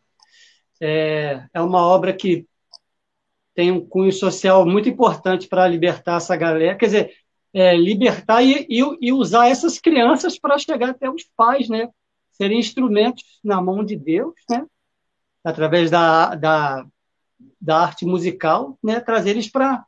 é, 0.80 1.44
é 1.54 1.60
uma 1.60 1.86
obra 1.86 2.12
que 2.12 2.46
tem 3.54 3.70
um 3.70 3.80
cunho 3.80 4.12
social 4.12 4.66
muito 4.66 4.88
importante 4.88 5.48
para 5.48 5.66
libertar 5.66 6.18
essa 6.18 6.36
galera, 6.36 6.76
quer 6.76 6.86
dizer, 6.86 7.14
é, 7.54 7.75
libertar 7.75 8.42
e, 8.42 8.66
e, 8.68 8.82
e, 9.00 9.12
usar 9.12 9.48
essas 9.48 9.78
crianças 9.78 10.38
para 10.38 10.58
chegar 10.58 10.90
até 10.90 11.08
os 11.08 11.25
pais, 11.34 11.70
né? 11.70 11.88
Serem 12.32 12.58
instrumentos 12.58 13.40
na 13.42 13.62
mão 13.62 13.82
de 13.82 13.96
Deus, 13.96 14.34
né? 14.50 14.66
Através 15.46 15.92
da, 15.92 16.34
da, 16.34 16.84
da 17.60 17.78
arte 17.78 18.04
musical, 18.04 18.76
né? 18.82 18.98
Trazer 18.98 19.30
eles 19.30 19.48
para 19.48 19.86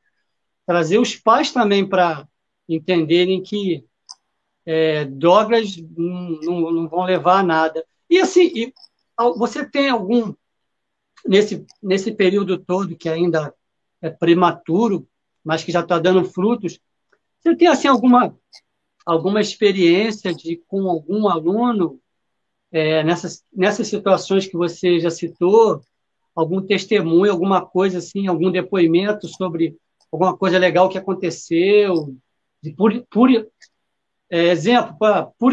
trazer 0.65 0.99
os 0.99 1.17
pais 1.17 1.51
também 1.51 1.85
para 1.85 2.29
entenderem 2.69 3.43
que 3.43 3.85
é, 4.65 5.05
drogas 5.05 5.77
não, 5.97 6.71
não, 6.71 6.89
vão 6.89 7.05
levar 7.05 7.41
a 7.41 7.43
nada. 7.43 7.85
E 8.09 8.19
assim, 8.19 8.53
e, 8.55 8.73
você 9.37 9.69
tem 9.69 9.89
algum 9.89 10.33
nesse 11.27 11.67
nesse 11.83 12.13
período 12.13 12.57
todo 12.57 12.97
que 12.97 13.09
ainda 13.09 13.53
é 14.01 14.11
prematuro, 14.11 15.09
mas 15.43 15.65
que 15.65 15.73
já 15.73 15.81
está 15.81 15.99
dando 15.99 16.25
frutos. 16.25 16.79
Você 17.41 17.57
tem 17.57 17.67
assim 17.67 17.89
alguma 17.89 18.39
alguma 19.05 19.41
experiência 19.41 20.33
de 20.33 20.63
com 20.69 20.89
algum 20.89 21.29
aluno 21.29 22.01
é, 22.73 23.03
nessas 23.03 23.45
nessas 23.53 23.89
situações 23.89 24.47
que 24.47 24.57
você 24.57 25.01
já 25.01 25.11
citou, 25.11 25.81
algum 26.35 26.61
testemunho, 26.61 27.33
alguma 27.33 27.65
coisa 27.65 27.99
assim, 27.99 28.27
algum 28.27 28.51
depoimento 28.51 29.27
sobre 29.29 29.77
alguma 30.11 30.37
coisa 30.37 30.59
legal 30.59 30.89
que 30.89 30.99
aconteceu, 30.99 32.15
de 32.63 32.73
por, 32.73 33.05
por 33.11 33.31
é, 34.31 34.47
exemplo, 34.49 34.97
por 35.39 35.53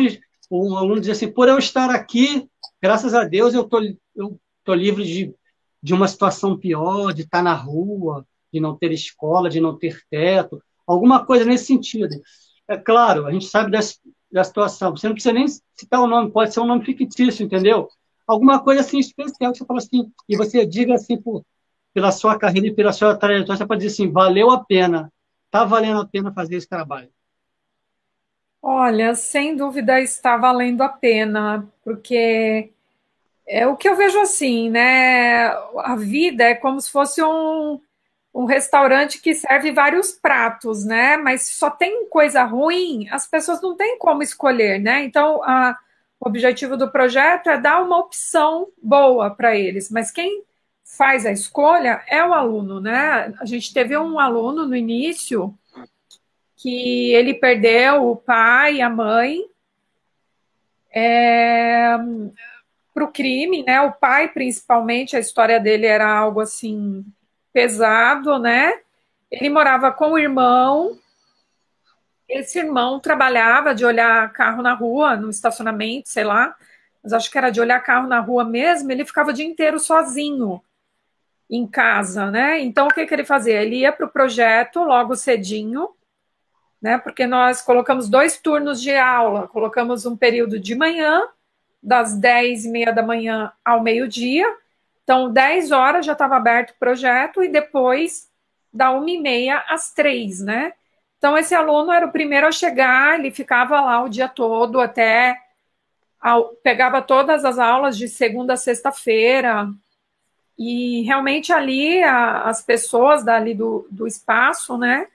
um 0.52 0.78
aluno 0.78 1.02
diz 1.02 1.10
assim, 1.10 1.32
por 1.32 1.48
eu 1.48 1.58
estar 1.58 1.90
aqui, 1.90 2.48
graças 2.82 3.14
a 3.14 3.24
Deus 3.24 3.54
eu 3.54 3.64
tô 3.64 3.80
eu 4.16 4.40
tô 4.64 4.74
livre 4.74 5.04
de 5.04 5.34
de 5.86 5.94
uma 5.94 6.08
situação 6.08 6.58
pior, 6.58 7.14
de 7.14 7.22
estar 7.22 7.44
na 7.44 7.54
rua, 7.54 8.26
de 8.52 8.60
não 8.60 8.76
ter 8.76 8.92
escola, 8.92 9.52
de 9.52 9.60
não 9.60 9.78
ter 9.78 10.02
teto, 10.10 10.60
alguma 10.88 11.24
coisa 11.24 11.46
nesse 11.46 11.66
sentido. 11.66 12.10
É 12.68 12.76
claro, 12.76 13.28
a 13.28 13.32
gente 13.32 13.46
sabe 13.46 13.70
da, 13.70 13.80
da 14.36 14.44
situação, 14.44 14.92
você 14.92 15.08
não 15.08 15.14
precisa 15.16 15.34
nem 15.34 15.48
citar 15.48 16.02
o 16.02 16.08
nome, 16.08 16.30
pode 16.30 16.54
ser 16.54 16.60
um 16.60 16.66
nome 16.66 16.84
fictício, 16.84 17.46
entendeu? 17.46 17.88
Alguma 18.28 18.62
coisa 18.62 18.82
assim 18.82 19.00
especial 19.00 19.54
que 19.54 19.60
você 19.60 19.66
fala 19.66 19.80
assim, 19.80 20.12
e 20.28 20.36
você 20.36 20.66
diga 20.66 20.94
assim, 20.94 21.16
por, 21.16 21.42
pela 21.94 22.12
sua 22.12 22.38
carreira 22.38 22.68
e 22.68 22.74
pela 22.74 22.92
sua 22.92 23.16
trajetória, 23.16 23.58
você 23.58 23.66
pode 23.66 23.82
dizer 23.82 23.94
assim, 23.94 24.12
valeu 24.12 24.52
a 24.52 24.62
pena, 24.62 25.10
está 25.46 25.64
valendo 25.64 26.02
a 26.02 26.06
pena 26.06 26.34
fazer 26.34 26.58
esse 26.58 26.68
trabalho. 26.68 27.10
Olha, 28.62 29.16
sem 29.16 29.56
dúvida 29.56 30.02
está 30.02 30.36
valendo 30.36 30.82
a 30.82 30.90
pena, 30.90 31.66
porque 31.82 32.72
é 33.48 33.66
o 33.66 33.78
que 33.78 33.88
eu 33.88 33.96
vejo 33.96 34.20
assim, 34.20 34.70
né? 34.70 35.46
A 35.78 35.96
vida 35.96 36.44
é 36.44 36.56
como 36.56 36.82
se 36.82 36.92
fosse 36.92 37.24
um, 37.24 37.80
um 38.36 38.44
restaurante 38.44 39.22
que 39.22 39.34
serve 39.34 39.72
vários 39.72 40.12
pratos, 40.12 40.84
né? 40.84 41.16
Mas 41.16 41.48
só 41.48 41.70
tem 41.70 42.06
coisa 42.10 42.44
ruim, 42.44 43.08
as 43.10 43.26
pessoas 43.26 43.62
não 43.62 43.78
têm 43.78 43.98
como 43.98 44.22
escolher, 44.22 44.78
né? 44.78 45.06
Então, 45.06 45.42
a, 45.42 45.78
o 46.20 46.28
objetivo 46.28 46.76
do 46.76 46.92
projeto 46.92 47.50
é 47.50 47.58
dar 47.58 47.82
uma 47.82 47.98
opção 47.98 48.68
boa 48.84 49.34
para 49.34 49.56
eles, 49.56 49.90
mas 49.90 50.12
quem 50.12 50.44
faz 50.84 51.26
a 51.26 51.32
escolha 51.32 52.04
é 52.10 52.22
o 52.26 52.34
aluno, 52.34 52.82
né? 52.82 53.34
A 53.40 53.46
gente 53.46 53.74
teve 53.74 53.98
um 53.98 54.20
aluno 54.20 54.68
no 54.68 54.76
início 54.76 55.58
que 56.58 57.14
ele 57.14 57.36
perdeu 57.36 58.10
o 58.10 58.18
pai 58.18 58.76
e 58.76 58.82
a 58.82 58.90
mãe 58.90 59.46
é, 60.94 61.96
para 62.94 63.04
o 63.06 63.12
crime, 63.12 63.64
né? 63.64 63.80
O 63.80 63.94
pai, 63.94 64.28
principalmente, 64.28 65.16
a 65.16 65.22
história 65.22 65.58
dele 65.58 65.86
era 65.86 66.10
algo 66.14 66.42
assim 66.42 67.06
pesado, 67.56 68.38
né? 68.38 68.82
Ele 69.32 69.50
morava 69.50 69.90
com 69.90 70.12
o 70.12 70.20
irmão. 70.20 71.00
Esse 72.28 72.60
irmão 72.60 73.00
trabalhava 73.00 73.74
de 73.74 73.86
olhar 73.86 74.34
carro 74.34 74.62
na 74.62 74.74
rua, 74.74 75.16
no 75.16 75.30
estacionamento, 75.30 76.10
sei 76.10 76.26
lá, 76.26 76.54
mas 77.02 77.14
acho 77.14 77.32
que 77.32 77.38
era 77.38 77.50
de 77.50 77.62
olhar 77.62 77.80
carro 77.80 78.10
na 78.10 78.20
rua 78.20 78.44
mesmo. 78.44 78.92
Ele 78.92 79.06
ficava 79.06 79.30
o 79.30 79.34
dia 79.34 79.46
inteiro 79.46 79.80
sozinho 79.80 80.62
em 81.50 81.66
casa, 81.66 82.30
né? 82.30 82.60
Então 82.60 82.88
o 82.88 82.94
que, 82.94 83.06
que 83.06 83.14
ele 83.14 83.24
fazia? 83.24 83.62
Ele 83.62 83.78
ia 83.78 83.92
para 83.94 84.06
o 84.06 84.12
projeto 84.12 84.84
logo 84.84 85.16
cedinho, 85.16 85.92
né? 86.82 86.98
Porque 86.98 87.26
nós 87.26 87.62
colocamos 87.62 88.10
dois 88.10 88.38
turnos 88.38 88.82
de 88.82 88.94
aula, 88.98 89.48
colocamos 89.48 90.06
um 90.06 90.18
período 90.18 90.60
de 90.60 90.76
manhã, 90.76 91.26
das 91.82 92.18
10 92.18 92.66
e 92.66 92.70
meia 92.70 92.92
da 92.92 93.02
manhã 93.02 93.54
ao 93.64 93.82
meio-dia, 93.82 94.46
então, 95.06 95.32
10 95.32 95.72
horas 95.72 96.04
já 96.04 96.14
estava 96.14 96.36
aberto 96.36 96.72
o 96.72 96.80
projeto 96.80 97.44
e 97.44 97.48
depois 97.48 98.28
da 98.74 98.92
1 98.92 99.08
e 99.08 99.22
meia 99.22 99.64
às 99.70 99.94
3, 99.94 100.42
né? 100.42 100.74
Então, 101.20 101.38
esse 101.38 101.54
aluno 101.54 101.92
era 101.92 102.08
o 102.08 102.12
primeiro 102.12 102.48
a 102.48 102.52
chegar, 102.52 103.20
ele 103.20 103.30
ficava 103.30 103.80
lá 103.80 104.04
o 104.04 104.10
dia 104.10 104.28
todo 104.28 104.82
até. 104.82 105.40
pegava 106.64 107.04
todas 107.04 107.46
as 107.46 107.60
aulas 107.60 107.96
de 107.96 108.08
segunda 108.08 108.54
a 108.54 108.58
sexta-feira, 108.58 109.70
e 110.58 111.04
realmente 111.04 111.54
ali 111.54 112.02
a, 112.02 112.42
as 112.44 112.64
pessoas 112.64 113.24
dali 113.24 113.54
do, 113.54 113.88
do 113.92 114.08
espaço, 114.08 114.78
né, 114.78 115.08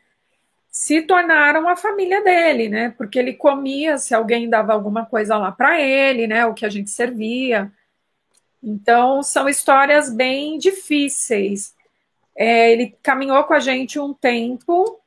se 0.71 1.03
tornaram 1.03 1.69
a 1.69 1.77
família 1.77 2.23
dele, 2.23 2.69
né, 2.69 2.95
porque 2.97 3.19
ele 3.19 3.33
comia 3.35 3.99
se 3.99 4.15
alguém 4.15 4.49
dava 4.49 4.73
alguma 4.73 5.05
coisa 5.05 5.37
lá 5.37 5.51
para 5.51 5.81
ele, 5.81 6.29
né, 6.29 6.47
o 6.47 6.55
que 6.55 6.65
a 6.65 6.69
gente 6.69 6.91
servia. 6.91 7.73
Então, 8.63 9.23
são 9.23 9.49
histórias 9.49 10.13
bem 10.13 10.59
difíceis. 10.59 11.75
É, 12.37 12.73
ele 12.73 12.97
caminhou 13.03 13.45
com 13.45 13.55
a 13.55 13.59
gente 13.61 13.99
um 13.99 14.13
tempo, 14.13 15.01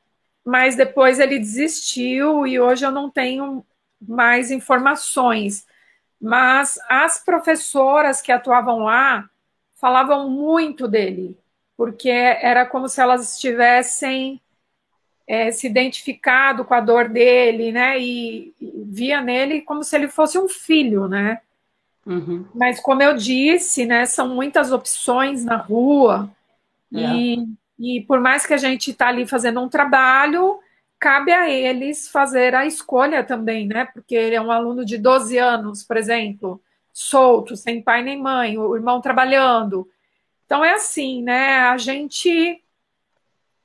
mas 0.44 0.76
depois 0.76 1.18
ele 1.18 1.38
desistiu 1.38 2.46
e 2.46 2.60
hoje 2.60 2.84
eu 2.84 2.90
não 2.90 3.10
tenho 3.10 3.64
mais 4.00 4.50
informações. 4.50 5.66
Mas 6.20 6.78
as 6.88 7.22
professoras 7.22 8.20
que 8.20 8.32
atuavam 8.32 8.80
lá 8.80 9.28
falavam 9.74 10.30
muito 10.30 10.88
dele, 10.88 11.36
porque 11.76 12.08
era 12.08 12.64
como 12.66 12.88
se 12.88 13.00
elas 13.00 13.34
estivessem 13.34 14.40
é, 15.26 15.50
se 15.50 15.66
identificado 15.66 16.64
com 16.64 16.74
a 16.74 16.80
dor 16.80 17.08
dele, 17.08 17.72
né? 17.72 17.98
E, 17.98 18.54
e 18.60 18.84
via 18.86 19.20
nele 19.20 19.62
como 19.62 19.82
se 19.82 19.96
ele 19.96 20.08
fosse 20.08 20.38
um 20.38 20.48
filho, 20.48 21.08
né? 21.08 21.40
Uhum. 22.06 22.44
Mas, 22.54 22.80
como 22.80 23.02
eu 23.02 23.16
disse, 23.16 23.86
né, 23.86 24.06
são 24.06 24.28
muitas 24.28 24.72
opções 24.72 25.44
na 25.44 25.56
rua, 25.56 26.30
é. 26.92 26.98
e, 26.98 27.48
e 27.78 28.00
por 28.02 28.20
mais 28.20 28.44
que 28.44 28.54
a 28.54 28.58
gente 28.58 28.90
está 28.90 29.08
ali 29.08 29.26
fazendo 29.26 29.60
um 29.60 29.68
trabalho, 29.68 30.58
cabe 30.98 31.32
a 31.32 31.50
eles 31.50 32.08
fazer 32.08 32.54
a 32.54 32.66
escolha 32.66 33.24
também, 33.24 33.66
né? 33.66 33.84
Porque 33.86 34.14
ele 34.14 34.34
é 34.34 34.40
um 34.40 34.50
aluno 34.50 34.84
de 34.84 34.96
12 34.96 35.36
anos, 35.38 35.82
por 35.82 35.96
exemplo, 35.96 36.62
solto, 36.92 37.56
sem 37.56 37.82
pai 37.82 38.02
nem 38.02 38.20
mãe, 38.20 38.56
o 38.56 38.74
irmão 38.74 39.00
trabalhando. 39.00 39.88
Então 40.46 40.64
é 40.64 40.74
assim, 40.74 41.22
né? 41.22 41.58
A 41.60 41.76
gente 41.76 42.62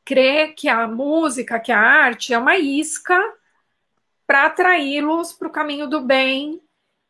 crê 0.03 0.49
que 0.49 0.67
a 0.67 0.87
música, 0.87 1.59
que 1.59 1.71
a 1.71 1.79
arte 1.79 2.33
é 2.33 2.37
uma 2.37 2.57
isca 2.57 3.17
para 4.25 4.45
atraí-los 4.45 5.33
para 5.33 5.47
o 5.47 5.51
caminho 5.51 5.87
do 5.87 6.01
bem 6.01 6.59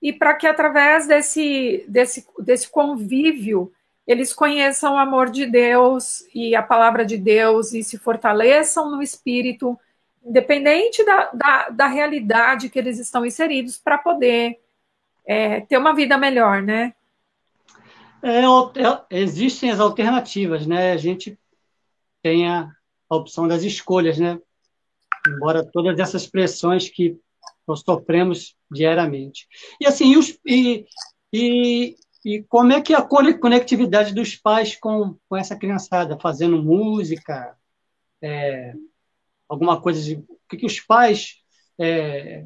e 0.01 0.13
para 0.13 0.33
que 0.33 0.47
através 0.47 1.07
desse, 1.07 1.83
desse, 1.87 2.25
desse 2.39 2.69
convívio 2.69 3.71
eles 4.07 4.33
conheçam 4.33 4.95
o 4.95 4.97
amor 4.97 5.29
de 5.29 5.45
Deus 5.45 6.23
e 6.33 6.55
a 6.55 6.63
palavra 6.63 7.05
de 7.05 7.15
Deus 7.15 7.73
e 7.73 7.83
se 7.83 7.97
fortaleçam 7.97 8.89
no 8.89 9.03
espírito 9.03 9.77
independente 10.25 11.03
da, 11.05 11.29
da, 11.31 11.69
da 11.69 11.87
realidade 11.87 12.69
que 12.69 12.79
eles 12.79 12.99
estão 12.99 13.25
inseridos, 13.25 13.77
para 13.77 13.97
poder 13.97 14.59
é, 15.25 15.61
ter 15.61 15.77
uma 15.77 15.93
vida 15.93 16.17
melhor, 16.17 16.61
né? 16.61 16.93
É, 18.21 18.41
é, 18.41 19.19
existem 19.21 19.71
as 19.71 19.79
alternativas, 19.79 20.67
né? 20.67 20.91
A 20.91 20.97
gente 20.97 21.37
tenha 22.21 22.75
a 23.09 23.15
opção 23.15 23.47
das 23.47 23.63
escolhas, 23.63 24.17
né? 24.17 24.39
Embora 25.27 25.63
todas 25.63 25.97
essas 25.99 26.27
pressões 26.27 26.89
que 26.89 27.17
nós 27.69 27.81
sofremos 27.81 28.55
diariamente. 28.69 29.47
E 29.79 29.85
assim, 29.85 30.11
e, 30.45 30.85
e, 31.31 31.95
e 32.25 32.43
como 32.43 32.73
é 32.73 32.81
que 32.81 32.93
a 32.95 33.01
conectividade 33.01 34.13
dos 34.13 34.35
pais 34.35 34.75
com, 34.75 35.15
com 35.29 35.37
essa 35.37 35.55
criançada, 35.55 36.19
fazendo 36.19 36.61
música, 36.61 37.55
é, 38.21 38.73
alguma 39.47 39.79
coisa 39.79 40.01
de. 40.01 40.15
O 40.15 40.37
que, 40.49 40.57
que 40.57 40.65
os 40.65 40.79
pais. 40.79 41.35
É, 41.79 42.45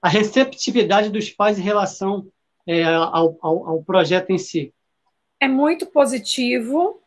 a 0.00 0.08
receptividade 0.08 1.10
dos 1.10 1.30
pais 1.30 1.58
em 1.58 1.62
relação 1.62 2.26
é, 2.66 2.82
ao, 2.82 3.36
ao, 3.40 3.68
ao 3.68 3.84
projeto 3.84 4.30
em 4.30 4.38
si? 4.38 4.74
É 5.40 5.46
muito 5.46 5.86
positivo. 5.86 7.00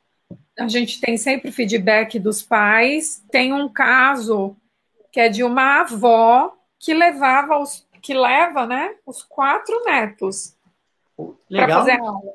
A 0.57 0.67
gente 0.67 1.01
tem 1.01 1.17
sempre 1.17 1.51
feedback 1.51 2.19
dos 2.19 2.41
pais. 2.41 3.23
Tem 3.31 3.53
um 3.53 3.67
caso 3.67 4.55
que 5.11 5.19
é 5.19 5.29
de 5.29 5.43
uma 5.43 5.81
avó 5.81 6.53
que 6.85 6.93
levava 6.93 7.57
os, 7.57 7.83
que 7.99 8.13
leva, 8.13 8.67
né, 8.67 8.95
os 9.07 9.23
quatro 9.23 9.83
netos 9.85 10.55
para 11.49 11.67
fazer 11.67 11.99
aula. 11.99 12.33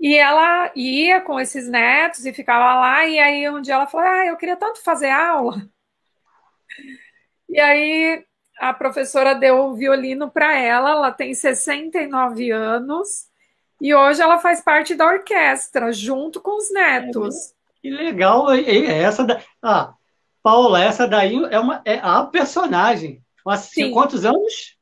E 0.00 0.16
ela 0.16 0.72
ia 0.74 1.20
com 1.20 1.38
esses 1.38 1.68
netos 1.68 2.24
e 2.24 2.32
ficava 2.32 2.80
lá, 2.80 3.06
e 3.06 3.18
aí 3.18 3.50
um 3.50 3.60
dia 3.60 3.74
ela 3.74 3.86
falou: 3.86 4.06
Ah, 4.06 4.24
eu 4.24 4.36
queria 4.38 4.56
tanto 4.56 4.82
fazer 4.82 5.10
aula. 5.10 5.68
E 7.46 7.60
aí 7.60 8.24
a 8.58 8.72
professora 8.72 9.34
deu 9.34 9.58
o 9.58 9.74
violino 9.74 10.30
para 10.30 10.56
ela, 10.56 10.92
ela 10.92 11.12
tem 11.12 11.34
69 11.34 12.50
anos, 12.50 13.28
e 13.78 13.94
hoje 13.94 14.22
ela 14.22 14.38
faz 14.38 14.62
parte 14.62 14.94
da 14.94 15.04
orquestra, 15.04 15.92
junto 15.92 16.40
com 16.40 16.56
os 16.56 16.72
netos. 16.72 17.54
Que 17.82 17.90
legal! 17.90 18.50
Essa 18.52 19.22
da... 19.22 19.42
Ah, 19.62 19.92
Paula, 20.42 20.82
essa 20.82 21.06
daí 21.06 21.44
é, 21.50 21.60
uma, 21.60 21.82
é 21.84 21.98
a 22.02 22.22
personagem. 22.24 23.22
Assim, 23.46 23.90
quantos 23.90 24.24
anos? 24.24 24.76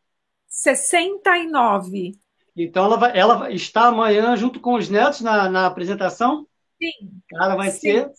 69. 0.48 2.12
Então 2.56 2.84
ela, 2.84 2.96
vai, 2.96 3.16
ela 3.16 3.52
está 3.52 3.86
amanhã 3.86 4.34
junto 4.36 4.60
com 4.60 4.74
os 4.74 4.88
netos 4.88 5.20
na, 5.20 5.48
na 5.48 5.66
apresentação? 5.66 6.46
Sim. 6.82 7.20
Cara, 7.30 7.54
vai 7.54 7.70
Sim. 7.70 7.78
ser 7.78 8.10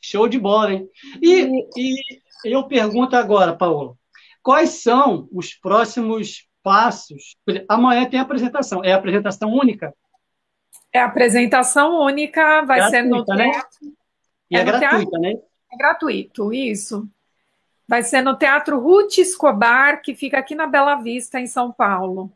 show 0.00 0.26
de 0.26 0.38
bola, 0.38 0.72
hein? 0.72 0.88
E, 1.22 1.48
e 1.76 1.96
eu 2.44 2.66
pergunto 2.66 3.14
agora, 3.14 3.54
Paulo, 3.54 3.96
quais 4.42 4.82
são 4.82 5.28
os 5.32 5.54
próximos 5.54 6.48
passos? 6.62 7.36
Amanhã 7.68 8.08
tem 8.08 8.18
apresentação. 8.18 8.82
É 8.84 8.92
apresentação 8.92 9.50
única? 9.52 9.94
É 10.92 11.00
apresentação 11.00 12.00
única, 12.00 12.62
vai 12.62 12.78
gratuita, 12.78 13.02
ser 13.02 13.08
no 13.08 13.24
né? 13.36 13.62
E 14.50 14.56
é, 14.56 14.60
é 14.60 14.64
gratuita, 14.64 14.98
teatro? 14.98 15.20
né? 15.20 15.34
É 15.72 15.76
gratuito, 15.76 16.52
isso. 16.52 17.08
Vai 17.90 18.04
ser 18.04 18.22
no 18.22 18.38
Teatro 18.38 18.78
Ruth 18.78 19.18
Escobar, 19.18 20.00
que 20.00 20.14
fica 20.14 20.38
aqui 20.38 20.54
na 20.54 20.68
Bela 20.68 20.94
Vista, 20.94 21.40
em 21.40 21.48
São 21.48 21.72
Paulo. 21.72 22.32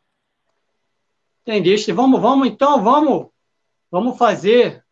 Entendeste? 1.42 1.92
Vamos, 1.92 2.20
vamos, 2.20 2.48
então, 2.48 2.82
vamos, 2.82 3.28
vamos 3.88 4.18
fazer, 4.18 4.84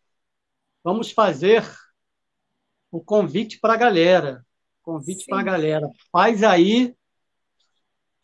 vamos 0.85 1.11
fazer 1.11 1.69
o 2.93 3.01
convite 3.01 3.59
para 3.59 3.73
a 3.73 3.77
galera. 3.77 4.47
Convite 4.83 5.27
para 5.27 5.41
a 5.41 5.43
galera. 5.43 5.91
Faz 6.13 6.45
aí, 6.45 6.95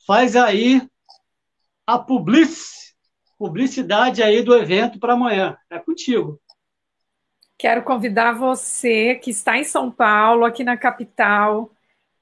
faz 0.07 0.37
aí 0.37 0.89
a 1.85 1.99
public, 1.99 2.55
publicidade 3.37 4.23
aí 4.23 4.45
do 4.45 4.55
evento 4.55 5.01
para 5.01 5.15
amanhã. 5.15 5.59
É 5.69 5.81
contigo. 5.81 6.41
Quero 7.59 7.83
convidar 7.83 8.31
você 8.31 9.17
que 9.17 9.33
está 9.33 9.59
em 9.59 9.65
São 9.65 9.91
Paulo, 9.91 10.45
aqui 10.45 10.63
na 10.63 10.77
capital, 10.77 11.75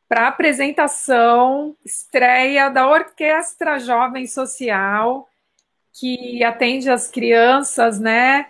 para 0.09 0.23
a 0.23 0.29
apresentação 0.29 1.77
estreia 1.85 2.69
da 2.69 2.89
Orquestra 2.89 3.79
Jovem 3.79 4.27
Social 4.27 5.29
que 5.99 6.45
atende 6.45 6.91
as 6.91 7.09
crianças, 7.09 7.99
né, 7.99 8.49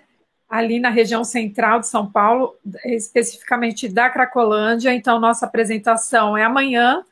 ali 0.49 0.81
na 0.81 0.91
região 0.91 1.23
central 1.23 1.79
de 1.79 1.87
São 1.87 2.11
Paulo, 2.11 2.57
especificamente 2.85 3.89
da 3.89 4.11
Cracolândia. 4.11 4.93
Então, 4.93 5.21
nossa 5.21 5.47
apresentação 5.47 6.37
é 6.37 6.43
amanhã 6.43 7.05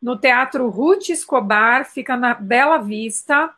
no 0.00 0.16
Teatro 0.16 0.68
Ruth 0.68 1.08
Escobar, 1.08 1.84
fica 1.84 2.16
na 2.16 2.34
Bela 2.34 2.78
Vista, 2.78 3.52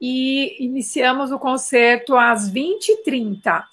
e 0.00 0.62
iniciamos 0.62 1.30
o 1.30 1.38
concerto 1.38 2.16
às 2.16 2.50
20h30. 2.50 3.64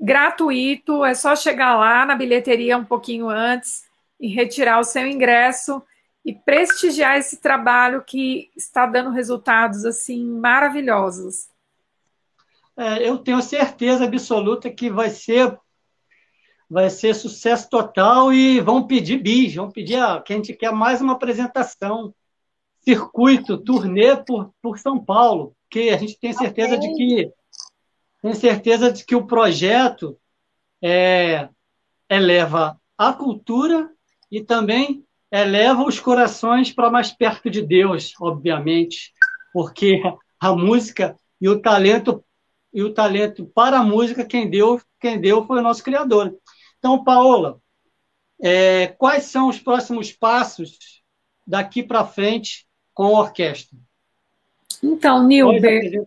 Gratuito, 0.00 1.04
é 1.04 1.14
só 1.14 1.34
chegar 1.34 1.76
lá 1.76 2.04
na 2.04 2.14
bilheteria 2.14 2.76
um 2.76 2.84
pouquinho 2.84 3.28
antes 3.28 3.84
e 4.24 4.28
retirar 4.28 4.80
o 4.80 4.84
seu 4.84 5.06
ingresso 5.06 5.82
e 6.24 6.32
prestigiar 6.32 7.18
esse 7.18 7.42
trabalho 7.42 8.02
que 8.02 8.50
está 8.56 8.86
dando 8.86 9.10
resultados 9.10 9.84
assim 9.84 10.24
maravilhosos. 10.24 11.50
É, 12.74 13.06
eu 13.06 13.18
tenho 13.18 13.42
certeza 13.42 14.04
absoluta 14.04 14.70
que 14.70 14.88
vai 14.88 15.10
ser 15.10 15.58
vai 16.70 16.88
ser 16.88 17.14
sucesso 17.14 17.68
total 17.68 18.32
e 18.32 18.58
vão 18.60 18.86
pedir 18.86 19.18
bis, 19.18 19.54
vão 19.54 19.70
pedir 19.70 19.96
a, 19.96 20.22
que 20.22 20.32
a 20.32 20.36
gente 20.36 20.54
quer 20.54 20.72
mais 20.72 21.02
uma 21.02 21.12
apresentação, 21.12 22.14
circuito, 22.80 23.58
turnê 23.58 24.16
por, 24.16 24.50
por 24.62 24.78
São 24.78 24.98
Paulo, 25.04 25.54
que 25.68 25.90
a 25.90 25.98
gente 25.98 26.18
tem 26.18 26.32
certeza 26.32 26.76
okay. 26.76 26.88
de 26.88 26.96
que 26.96 27.32
tem 28.22 28.34
certeza 28.34 28.90
de 28.90 29.04
que 29.04 29.14
o 29.14 29.26
projeto 29.26 30.18
é, 30.82 31.50
eleva 32.08 32.80
a 32.96 33.12
cultura 33.12 33.93
e 34.34 34.42
também 34.42 35.04
eleva 35.30 35.84
os 35.84 36.00
corações 36.00 36.72
para 36.72 36.90
mais 36.90 37.12
perto 37.12 37.48
de 37.48 37.62
Deus, 37.62 38.12
obviamente, 38.20 39.12
porque 39.52 40.02
a 40.40 40.52
música 40.56 41.16
e 41.40 41.48
o 41.48 41.62
talento 41.62 42.24
e 42.72 42.82
o 42.82 42.92
talento 42.92 43.46
para 43.54 43.78
a 43.78 43.84
música 43.84 44.24
quem 44.24 44.50
deu 44.50 44.80
quem 45.00 45.20
deu 45.20 45.46
foi 45.46 45.60
o 45.60 45.62
nosso 45.62 45.84
criador. 45.84 46.36
Então, 46.78 47.04
Paola, 47.04 47.60
é, 48.42 48.88
quais 48.88 49.26
são 49.26 49.48
os 49.48 49.60
próximos 49.60 50.10
passos 50.10 51.00
daqui 51.46 51.80
para 51.80 52.04
frente 52.04 52.66
com 52.92 53.16
a 53.16 53.20
orquestra? 53.20 53.78
Então, 54.82 55.24
Nilber, 55.24 56.04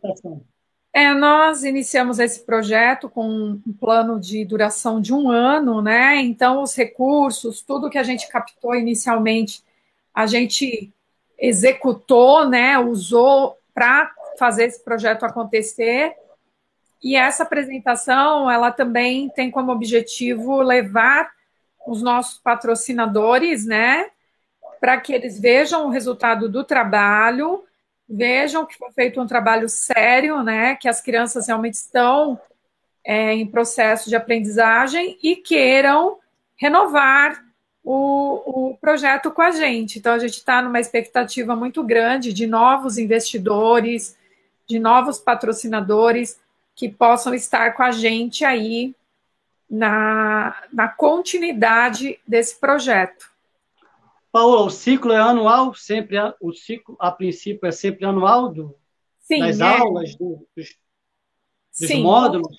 é, 0.97 1.13
nós 1.13 1.63
iniciamos 1.63 2.17
esse 2.17 2.43
projeto 2.43 3.07
com 3.07 3.29
um 3.29 3.73
plano 3.79 4.19
de 4.19 4.43
duração 4.43 4.99
de 4.99 5.13
um 5.13 5.29
ano, 5.29 5.79
né? 5.79 6.15
Então, 6.21 6.63
os 6.63 6.75
recursos, 6.75 7.61
tudo 7.61 7.87
que 7.87 7.99
a 7.99 8.03
gente 8.03 8.27
captou 8.27 8.73
inicialmente, 8.73 9.63
a 10.11 10.25
gente 10.25 10.91
executou, 11.37 12.49
né? 12.49 12.79
Usou 12.79 13.59
para 13.75 14.11
fazer 14.39 14.63
esse 14.63 14.83
projeto 14.83 15.23
acontecer. 15.23 16.15
E 17.03 17.15
essa 17.15 17.43
apresentação, 17.43 18.49
ela 18.49 18.71
também 18.71 19.29
tem 19.29 19.51
como 19.51 19.71
objetivo 19.71 20.63
levar 20.63 21.29
os 21.85 22.01
nossos 22.01 22.39
patrocinadores, 22.39 23.67
né? 23.67 24.07
Para 24.79 24.99
que 24.99 25.13
eles 25.13 25.39
vejam 25.39 25.85
o 25.85 25.91
resultado 25.91 26.49
do 26.49 26.63
trabalho 26.63 27.66
vejam 28.07 28.65
que 28.65 28.77
foi 28.77 28.91
feito 28.91 29.21
um 29.21 29.27
trabalho 29.27 29.67
sério, 29.67 30.41
né, 30.43 30.75
que 30.75 30.87
as 30.87 31.01
crianças 31.01 31.47
realmente 31.47 31.75
estão 31.75 32.39
é, 33.03 33.33
em 33.33 33.45
processo 33.45 34.09
de 34.09 34.15
aprendizagem 34.15 35.17
e 35.21 35.35
queiram 35.35 36.17
renovar 36.55 37.43
o, 37.83 38.71
o 38.71 38.77
projeto 38.77 39.31
com 39.31 39.41
a 39.41 39.51
gente. 39.51 39.97
Então, 39.99 40.13
a 40.13 40.19
gente 40.19 40.33
está 40.33 40.61
numa 40.61 40.79
expectativa 40.79 41.55
muito 41.55 41.81
grande 41.83 42.33
de 42.33 42.45
novos 42.45 42.97
investidores, 42.97 44.17
de 44.67 44.77
novos 44.77 45.19
patrocinadores 45.19 46.37
que 46.75 46.89
possam 46.89 47.33
estar 47.33 47.73
com 47.73 47.83
a 47.83 47.91
gente 47.91 48.43
aí 48.43 48.93
na, 49.69 50.55
na 50.71 50.87
continuidade 50.87 52.19
desse 52.27 52.59
projeto. 52.59 53.31
Paula, 54.37 54.61
o 54.61 54.69
ciclo 54.69 55.11
é 55.11 55.17
anual? 55.17 55.73
Sempre 55.73 56.15
o 56.39 56.53
ciclo, 56.53 56.95
a 56.99 57.09
princípio, 57.09 57.67
é 57.67 57.71
sempre 57.71 58.05
anual 58.05 58.49
do, 58.49 58.75
Sim, 59.19 59.39
das 59.39 59.59
é. 59.59 59.63
aulas, 59.63 60.15
do, 60.15 60.47
dos, 60.55 60.77
dos 61.79 61.87
Sim. 61.87 62.03
módulos? 62.03 62.55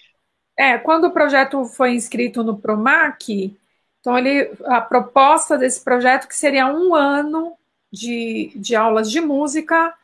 É, 0.58 0.76
quando 0.76 1.04
o 1.04 1.12
projeto 1.12 1.64
foi 1.66 1.92
inscrito 1.94 2.42
no 2.42 2.58
Promac, 2.58 3.56
então 4.00 4.18
ele, 4.18 4.50
a 4.64 4.80
proposta 4.80 5.56
desse 5.56 5.84
projeto 5.84 6.26
que 6.26 6.34
seria 6.34 6.66
um 6.66 6.96
ano 6.96 7.52
de, 7.92 8.50
de 8.56 8.74
aulas 8.74 9.08
de 9.08 9.20
música 9.20 9.94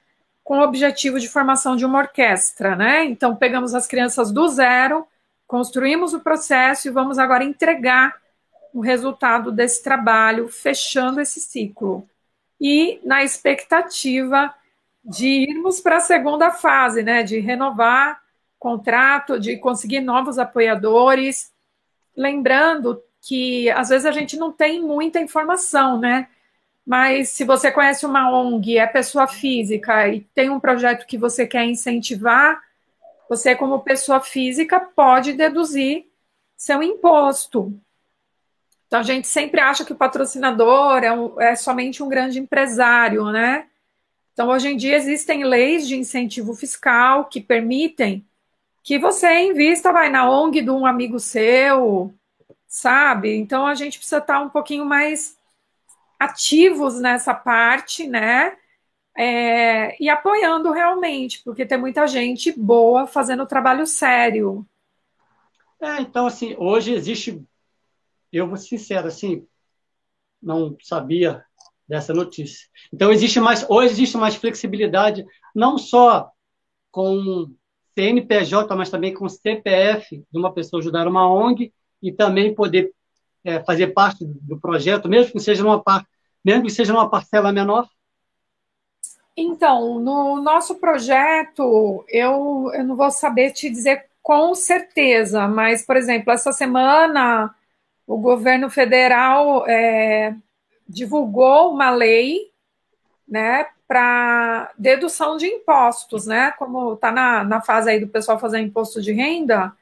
com 0.44 0.60
o 0.60 0.62
objetivo 0.62 1.18
de 1.18 1.28
formação 1.28 1.74
de 1.74 1.84
uma 1.84 1.98
orquestra, 1.98 2.76
né? 2.76 3.04
Então 3.04 3.34
pegamos 3.34 3.74
as 3.74 3.88
crianças 3.88 4.30
do 4.30 4.46
zero, 4.46 5.04
construímos 5.44 6.14
o 6.14 6.20
processo 6.20 6.86
e 6.86 6.92
vamos 6.92 7.18
agora 7.18 7.42
entregar 7.42 8.14
o 8.74 8.80
resultado 8.80 9.52
desse 9.52 9.82
trabalho, 9.82 10.48
fechando 10.48 11.20
esse 11.20 11.40
ciclo. 11.40 12.06
E 12.60 13.00
na 13.04 13.22
expectativa 13.22 14.52
de 15.04 15.28
irmos 15.48 15.80
para 15.80 15.98
a 15.98 16.00
segunda 16.00 16.50
fase, 16.50 17.02
né, 17.02 17.22
de 17.22 17.38
renovar 17.38 18.20
contrato, 18.58 19.38
de 19.38 19.58
conseguir 19.58 20.00
novos 20.00 20.38
apoiadores. 20.38 21.52
Lembrando 22.16 23.02
que 23.20 23.70
às 23.70 23.90
vezes 23.90 24.06
a 24.06 24.10
gente 24.10 24.36
não 24.36 24.50
tem 24.50 24.82
muita 24.82 25.20
informação, 25.20 25.98
né? 25.98 26.28
Mas 26.84 27.28
se 27.28 27.44
você 27.44 27.70
conhece 27.70 28.04
uma 28.04 28.30
ONG, 28.30 28.78
é 28.78 28.86
pessoa 28.86 29.26
física 29.26 30.08
e 30.08 30.20
tem 30.34 30.50
um 30.50 30.58
projeto 30.58 31.06
que 31.06 31.16
você 31.16 31.46
quer 31.46 31.64
incentivar, 31.64 32.60
você, 33.28 33.54
como 33.54 33.80
pessoa 33.80 34.20
física, 34.20 34.80
pode 34.80 35.32
deduzir 35.32 36.06
seu 36.56 36.82
imposto. 36.82 37.78
Então, 38.94 39.00
a 39.00 39.12
gente 39.12 39.26
sempre 39.26 39.60
acha 39.60 39.84
que 39.84 39.92
o 39.92 39.96
patrocinador 39.96 41.02
é, 41.02 41.10
um, 41.10 41.40
é 41.40 41.56
somente 41.56 42.00
um 42.00 42.08
grande 42.08 42.38
empresário, 42.38 43.24
né? 43.32 43.66
Então, 44.32 44.50
hoje 44.50 44.68
em 44.68 44.76
dia, 44.76 44.94
existem 44.94 45.42
leis 45.42 45.88
de 45.88 45.96
incentivo 45.96 46.54
fiscal 46.54 47.24
que 47.24 47.40
permitem 47.40 48.24
que 48.84 48.96
você 48.96 49.50
invista, 49.50 49.92
vai 49.92 50.08
na 50.10 50.30
ONG 50.30 50.62
de 50.62 50.70
um 50.70 50.86
amigo 50.86 51.18
seu, 51.18 52.14
sabe? 52.68 53.34
Então, 53.34 53.66
a 53.66 53.74
gente 53.74 53.98
precisa 53.98 54.18
estar 54.18 54.38
um 54.38 54.48
pouquinho 54.48 54.84
mais 54.84 55.36
ativos 56.16 57.00
nessa 57.00 57.34
parte, 57.34 58.06
né? 58.06 58.56
É, 59.18 60.00
e 60.00 60.08
apoiando 60.08 60.70
realmente, 60.70 61.42
porque 61.44 61.66
tem 61.66 61.78
muita 61.78 62.06
gente 62.06 62.52
boa 62.52 63.08
fazendo 63.08 63.44
trabalho 63.44 63.88
sério. 63.88 64.64
É, 65.82 66.00
então, 66.00 66.28
assim, 66.28 66.54
hoje 66.56 66.94
existe, 66.94 67.44
eu 68.36 68.48
vou 68.48 68.56
ser 68.56 68.68
sincero, 68.68 69.08
assim, 69.08 69.46
não 70.42 70.76
sabia 70.80 71.44
dessa 71.88 72.12
notícia. 72.12 72.66
Então, 72.92 73.12
existe 73.12 73.38
mais, 73.40 73.64
hoje 73.68 73.92
existe 73.92 74.16
mais 74.16 74.34
flexibilidade, 74.34 75.24
não 75.54 75.78
só 75.78 76.30
com 76.90 77.50
CNPJ, 77.94 78.74
mas 78.74 78.90
também 78.90 79.12
com 79.12 79.28
CPF 79.28 80.24
de 80.30 80.38
uma 80.38 80.52
pessoa 80.52 80.80
ajudar 80.80 81.06
uma 81.06 81.30
ONG 81.30 81.72
e 82.02 82.12
também 82.12 82.54
poder 82.54 82.92
é, 83.44 83.62
fazer 83.62 83.88
parte 83.88 84.24
do 84.24 84.58
projeto, 84.58 85.08
mesmo 85.08 85.32
que 85.32 85.40
seja 85.40 85.78
parte, 85.78 86.08
mesmo 86.44 86.64
que 86.64 86.70
seja 86.70 87.08
parcela 87.08 87.52
menor? 87.52 87.88
Então, 89.36 89.98
no 89.98 90.40
nosso 90.40 90.76
projeto, 90.76 92.04
eu, 92.08 92.70
eu 92.72 92.84
não 92.84 92.96
vou 92.96 93.10
saber 93.10 93.52
te 93.52 93.68
dizer 93.68 94.06
com 94.22 94.54
certeza, 94.54 95.46
mas, 95.48 95.84
por 95.84 95.96
exemplo, 95.96 96.32
essa 96.32 96.52
semana 96.52 97.54
o 98.06 98.18
governo 98.18 98.68
federal 98.68 99.66
é, 99.66 100.34
divulgou 100.88 101.72
uma 101.72 101.90
lei 101.90 102.50
né, 103.26 103.66
para 103.88 104.70
dedução 104.76 105.36
de 105.36 105.46
impostos, 105.46 106.26
né? 106.26 106.52
Como 106.58 106.94
está 106.94 107.10
na, 107.10 107.44
na 107.44 107.60
fase 107.60 107.90
aí 107.90 108.00
do 108.00 108.08
pessoal 108.08 108.38
fazer 108.38 108.60
imposto 108.60 109.00
de 109.00 109.12
renda, 109.12 109.72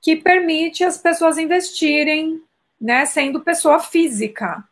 que 0.00 0.16
permite 0.16 0.82
as 0.82 0.98
pessoas 0.98 1.38
investirem, 1.38 2.42
né, 2.80 3.06
sendo 3.06 3.40
pessoa 3.40 3.78
física. 3.78 4.64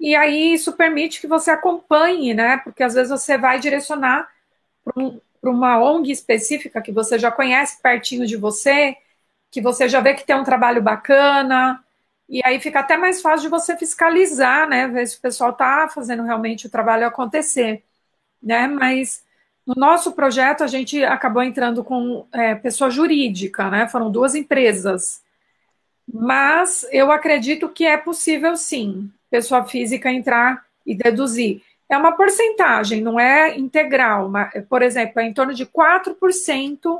E 0.00 0.16
aí 0.16 0.52
isso 0.54 0.72
permite 0.72 1.20
que 1.20 1.28
você 1.28 1.52
acompanhe, 1.52 2.34
né? 2.34 2.56
Porque 2.58 2.82
às 2.82 2.94
vezes 2.94 3.10
você 3.10 3.38
vai 3.38 3.60
direcionar 3.60 4.28
para 4.84 5.00
um, 5.00 5.20
uma 5.42 5.78
ONG 5.80 6.10
específica 6.10 6.82
que 6.82 6.90
você 6.90 7.18
já 7.18 7.30
conhece 7.30 7.80
pertinho 7.80 8.26
de 8.26 8.36
você, 8.36 8.96
que 9.50 9.60
você 9.60 9.88
já 9.88 10.00
vê 10.00 10.14
que 10.14 10.24
tem 10.24 10.34
um 10.34 10.44
trabalho 10.44 10.82
bacana, 10.82 11.82
e 12.32 12.40
aí 12.46 12.58
fica 12.58 12.80
até 12.80 12.96
mais 12.96 13.20
fácil 13.20 13.42
de 13.42 13.48
você 13.48 13.76
fiscalizar, 13.76 14.66
né? 14.66 14.88
Ver 14.88 15.06
se 15.06 15.18
o 15.18 15.20
pessoal 15.20 15.50
está 15.50 15.86
fazendo 15.86 16.22
realmente 16.22 16.66
o 16.66 16.70
trabalho 16.70 17.06
acontecer, 17.06 17.84
né? 18.42 18.66
Mas 18.66 19.22
no 19.66 19.74
nosso 19.76 20.12
projeto 20.12 20.64
a 20.64 20.66
gente 20.66 21.04
acabou 21.04 21.42
entrando 21.42 21.84
com 21.84 22.26
é, 22.32 22.54
pessoa 22.54 22.88
jurídica, 22.88 23.68
né? 23.68 23.86
Foram 23.86 24.10
duas 24.10 24.34
empresas. 24.34 25.22
Mas 26.10 26.86
eu 26.90 27.12
acredito 27.12 27.68
que 27.68 27.84
é 27.84 27.98
possível 27.98 28.56
sim 28.56 29.12
pessoa 29.30 29.66
física 29.66 30.10
entrar 30.10 30.64
e 30.86 30.94
deduzir. 30.94 31.62
É 31.86 31.98
uma 31.98 32.12
porcentagem, 32.12 33.02
não 33.02 33.20
é 33.20 33.58
integral. 33.58 34.30
Mas, 34.30 34.64
por 34.70 34.80
exemplo, 34.80 35.20
é 35.20 35.26
em 35.26 35.34
torno 35.34 35.52
de 35.52 35.66
4% 35.66 36.98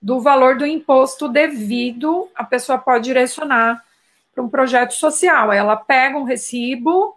do 0.00 0.20
valor 0.20 0.58
do 0.58 0.66
imposto 0.66 1.26
devido, 1.26 2.28
a 2.34 2.44
pessoa 2.44 2.76
pode 2.76 3.04
direcionar 3.04 3.82
para 4.34 4.42
um 4.42 4.48
projeto 4.48 4.92
social. 4.92 5.52
Ela 5.52 5.76
pega 5.76 6.18
um 6.18 6.24
recibo 6.24 7.16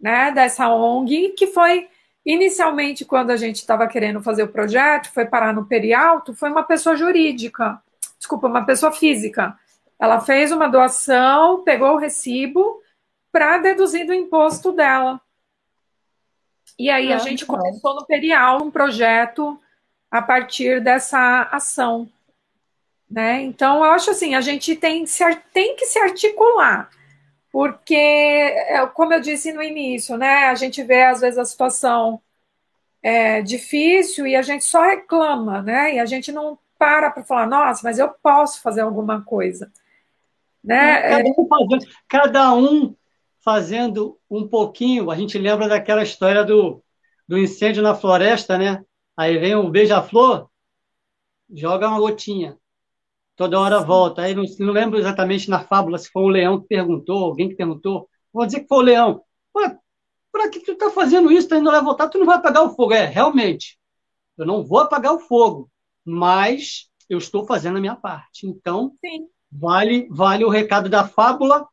né, 0.00 0.30
dessa 0.30 0.68
ONG, 0.68 1.30
que 1.30 1.48
foi 1.48 1.88
inicialmente, 2.24 3.04
quando 3.04 3.30
a 3.30 3.36
gente 3.36 3.56
estava 3.56 3.86
querendo 3.86 4.20
fazer 4.20 4.42
o 4.42 4.48
projeto, 4.48 5.12
foi 5.12 5.24
parar 5.24 5.52
no 5.52 5.66
Perialto, 5.66 6.34
foi 6.34 6.50
uma 6.50 6.64
pessoa 6.64 6.96
jurídica, 6.96 7.80
desculpa, 8.18 8.48
uma 8.48 8.64
pessoa 8.64 8.90
física. 8.90 9.56
Ela 9.98 10.20
fez 10.20 10.50
uma 10.50 10.68
doação, 10.68 11.62
pegou 11.62 11.92
o 11.92 11.98
recibo 11.98 12.82
para 13.30 13.58
deduzir 13.58 14.06
do 14.06 14.12
imposto 14.12 14.72
dela. 14.72 15.20
E 16.78 16.90
aí 16.90 17.12
ah, 17.12 17.16
a 17.16 17.18
gente 17.18 17.44
então. 17.44 17.56
começou 17.56 17.94
no 17.94 18.04
Perial 18.04 18.62
um 18.62 18.70
projeto 18.70 19.58
a 20.10 20.20
partir 20.20 20.80
dessa 20.80 21.42
ação. 21.52 22.08
Né? 23.10 23.42
Então, 23.42 23.76
eu 23.76 23.90
acho 23.90 24.10
assim, 24.10 24.34
a 24.34 24.40
gente 24.40 24.74
tem, 24.74 25.04
tem 25.52 25.76
que 25.76 25.86
se 25.86 25.98
articular, 25.98 26.90
porque, 27.52 27.94
é, 27.94 28.84
como 28.92 29.14
eu 29.14 29.20
disse 29.20 29.52
no 29.52 29.62
início, 29.62 30.16
né, 30.16 30.46
a 30.46 30.54
gente 30.54 30.82
vê 30.82 31.04
às 31.04 31.20
vezes 31.20 31.38
a 31.38 31.44
situação 31.44 32.20
é, 33.02 33.40
difícil 33.40 34.26
e 34.26 34.34
a 34.34 34.42
gente 34.42 34.64
só 34.64 34.82
reclama, 34.82 35.62
né? 35.62 35.94
E 35.94 36.00
a 36.00 36.04
gente 36.04 36.32
não 36.32 36.58
para 36.76 37.10
para 37.10 37.22
falar, 37.22 37.46
nossa, 37.46 37.80
mas 37.84 37.98
eu 37.98 38.08
posso 38.08 38.60
fazer 38.60 38.80
alguma 38.80 39.22
coisa. 39.22 39.70
Né? 40.62 41.02
Cada 41.02 41.30
um, 41.30 41.48
fazendo, 41.48 41.86
cada 42.08 42.54
um 42.54 42.96
fazendo 43.38 44.18
um 44.28 44.48
pouquinho. 44.48 45.10
A 45.10 45.14
gente 45.14 45.38
lembra 45.38 45.68
daquela 45.68 46.02
história 46.02 46.44
do, 46.44 46.82
do 47.28 47.38
incêndio 47.38 47.82
na 47.82 47.94
floresta, 47.94 48.58
né? 48.58 48.84
Aí 49.16 49.38
vem 49.38 49.54
o 49.54 49.70
beija-flor, 49.70 50.50
joga 51.54 51.88
uma 51.88 52.00
gotinha. 52.00 52.58
Toda 53.36 53.60
hora 53.60 53.80
volta. 53.80 54.22
Aí 54.22 54.34
não, 54.34 54.44
não 54.58 54.72
lembro 54.72 54.98
exatamente 54.98 55.48
na 55.50 55.60
fábula 55.60 55.98
se 55.98 56.10
foi 56.10 56.22
o 56.22 56.28
leão 56.28 56.60
que 56.60 56.66
perguntou, 56.66 57.24
alguém 57.24 57.48
que 57.48 57.54
perguntou. 57.54 58.08
Vou 58.32 58.46
dizer 58.46 58.60
que 58.60 58.68
foi 58.68 58.78
o 58.78 58.82
leão. 58.82 59.22
Para 60.32 60.50
que 60.50 60.60
tu 60.60 60.72
está 60.72 60.90
fazendo 60.90 61.30
isso? 61.30 61.48
Tu 61.48 61.54
ainda 61.54 61.70
vai 61.70 61.82
voltar, 61.82 62.08
tu 62.08 62.18
não 62.18 62.26
vai 62.26 62.36
apagar 62.36 62.64
o 62.64 62.74
fogo. 62.74 62.92
É, 62.92 63.04
realmente, 63.04 63.78
eu 64.36 64.44
não 64.46 64.64
vou 64.64 64.80
apagar 64.80 65.14
o 65.14 65.20
fogo, 65.20 65.70
mas 66.04 66.88
eu 67.08 67.18
estou 67.18 67.46
fazendo 67.46 67.78
a 67.78 67.80
minha 67.80 67.96
parte. 67.96 68.46
Então, 68.46 68.94
Sim. 69.04 69.28
vale 69.50 70.08
vale 70.10 70.44
o 70.44 70.50
recado 70.50 70.88
da 70.88 71.06
fábula 71.06 71.66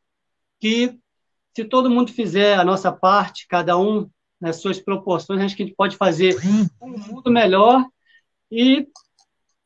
que 0.60 0.98
se 1.54 1.64
todo 1.64 1.90
mundo 1.90 2.12
fizer 2.12 2.58
a 2.58 2.64
nossa 2.64 2.90
parte, 2.90 3.46
cada 3.46 3.78
um 3.78 4.08
nas 4.40 4.56
suas 4.56 4.80
proporções, 4.80 5.40
acho 5.40 5.56
que 5.56 5.62
a 5.62 5.66
gente 5.66 5.76
pode 5.76 5.96
fazer 5.96 6.36
um 6.80 6.98
mundo 6.98 7.30
melhor 7.30 7.86
e, 8.50 8.88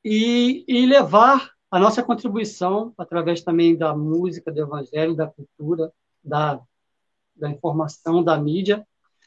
e, 0.04 0.64
e 0.68 0.86
levar 0.86 1.50
a 1.70 1.78
nossa 1.78 2.02
contribuição 2.02 2.92
através 2.96 3.42
também 3.42 3.76
da 3.76 3.94
música, 3.94 4.50
do 4.50 4.60
evangelho, 4.60 5.14
da 5.14 5.26
cultura, 5.26 5.92
da, 6.24 6.60
da 7.36 7.50
informação, 7.50 8.22
da 8.22 8.38
mídia. 8.38 8.86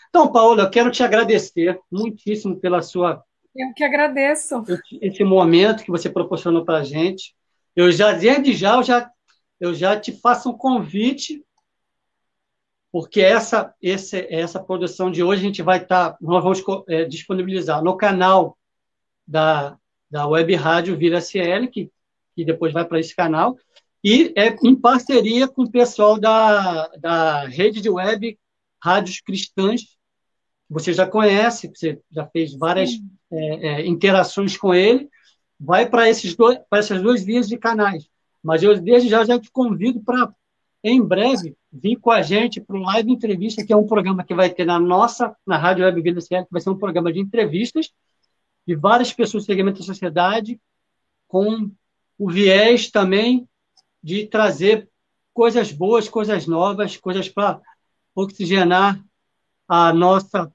Então, 0.10 0.32
Paola, 0.32 0.64
eu 0.64 0.70
quero 0.70 0.92
te 0.92 1.04
agradecer 1.04 1.80
muitíssimo 1.92 2.60
pela 2.60 2.82
sua. 2.82 3.24
Eu 3.56 3.74
que 3.74 3.84
agradeço. 3.84 4.64
Esse 5.02 5.24
momento 5.24 5.84
que 5.84 5.92
você 5.92 6.10
proporcionou 6.10 6.66
para 6.66 6.80
a 6.80 6.84
gente. 6.84 7.36
Eu 7.76 7.92
já, 7.92 8.12
desde 8.12 8.54
já, 8.54 8.76
eu 8.76 8.84
já, 8.84 9.12
eu 9.60 9.74
já 9.74 10.00
te 10.00 10.12
faço 10.12 10.50
um 10.50 10.58
convite 10.58 11.44
porque 12.92 13.22
essa, 13.22 13.74
esse, 13.82 14.28
essa 14.30 14.60
produção 14.62 15.10
de 15.10 15.24
hoje 15.24 15.42
a 15.42 15.46
gente 15.46 15.62
vai 15.62 15.82
estar, 15.82 16.12
tá, 16.12 16.18
nós 16.20 16.44
vamos 16.44 16.62
é, 16.90 17.06
disponibilizar 17.06 17.82
no 17.82 17.96
canal 17.96 18.58
da, 19.26 19.78
da 20.10 20.28
Web 20.28 20.54
Rádio 20.56 20.98
Vira 20.98 21.22
CL, 21.22 21.70
que, 21.70 21.90
que 22.36 22.46
depois 22.46 22.74
vai 22.74 22.86
para 22.86 23.00
esse 23.00 23.16
canal, 23.16 23.58
e 24.04 24.34
é 24.36 24.56
em 24.64 24.76
parceria 24.76 25.48
com 25.48 25.64
o 25.64 25.72
pessoal 25.72 26.20
da, 26.20 26.88
da 26.98 27.46
rede 27.46 27.82
de 27.82 27.90
web 27.90 28.38
Rádios 28.82 29.22
Cristãs, 29.22 29.98
você 30.68 30.94
já 30.94 31.06
conhece, 31.06 31.68
você 31.68 32.00
já 32.10 32.26
fez 32.28 32.56
várias 32.56 32.92
é, 33.32 33.68
é, 33.68 33.86
interações 33.86 34.58
com 34.58 34.74
ele, 34.74 35.10
vai 35.60 35.88
para 35.88 36.10
esses 36.10 36.36
dois, 36.36 36.58
para 36.70 36.80
essas 36.80 37.02
duas 37.02 37.24
vias 37.24 37.48
de 37.48 37.58
canais. 37.58 38.08
Mas 38.42 38.64
eu 38.64 38.80
desde 38.80 39.10
já 39.10 39.24
já 39.24 39.40
te 39.40 39.52
convido 39.52 40.02
para 40.02 40.34
em 40.84 41.00
breve 41.02 41.56
vir 41.72 41.98
com 41.98 42.10
a 42.10 42.24
gente 42.24 42.60
para 42.60 42.76
um 42.76 42.82
live 42.84 43.12
entrevista, 43.12 43.64
que 43.64 43.72
é 43.72 43.76
um 43.76 43.86
programa 43.86 44.24
que 44.24 44.34
vai 44.34 44.50
ter 44.50 44.66
na 44.66 44.80
nossa, 44.80 45.36
na 45.46 45.58
Rádio 45.58 45.86
Web 45.86 46.02
Vida 46.02 46.22
CL, 46.22 46.46
que 46.46 46.52
vai 46.52 46.62
ser 46.62 46.72
um 46.72 46.78
programa 46.78 47.14
de 47.14 47.20
entrevistas 47.20 47.92
de 48.66 48.76
várias 48.76 49.14
pessoas 49.14 49.44
do 49.44 49.46
segmento 49.46 49.80
da 49.80 49.86
sociedade, 49.86 50.60
com 51.28 51.72
o 52.22 52.30
viés 52.30 52.92
também 52.92 53.50
de 54.04 54.28
trazer 54.28 54.88
coisas 55.34 55.72
boas, 55.72 56.08
coisas 56.08 56.46
novas, 56.46 56.96
coisas 56.96 57.28
para 57.28 57.60
oxigenar 58.14 59.04
a 59.68 59.92
nossa, 59.92 60.54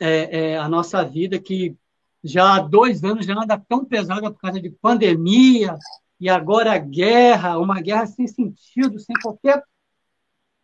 é, 0.00 0.38
é, 0.52 0.56
a 0.56 0.66
nossa 0.70 1.04
vida, 1.04 1.38
que 1.38 1.76
já 2.24 2.54
há 2.54 2.60
dois 2.60 3.04
anos 3.04 3.26
já 3.26 3.34
anda 3.34 3.62
tão 3.68 3.84
pesada 3.84 4.30
por 4.30 4.40
causa 4.40 4.58
de 4.58 4.70
pandemia, 4.70 5.76
e 6.18 6.30
agora 6.30 6.78
guerra, 6.78 7.58
uma 7.58 7.78
guerra 7.82 8.06
sem 8.06 8.26
sentido, 8.26 8.98
sem 8.98 9.14
qualquer 9.22 9.62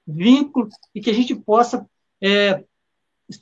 vínculo, 0.07 0.71
e 0.95 1.03
que 1.03 1.11
a 1.11 1.15
gente 1.15 1.35
possa 1.35 1.87
é, 2.23 2.65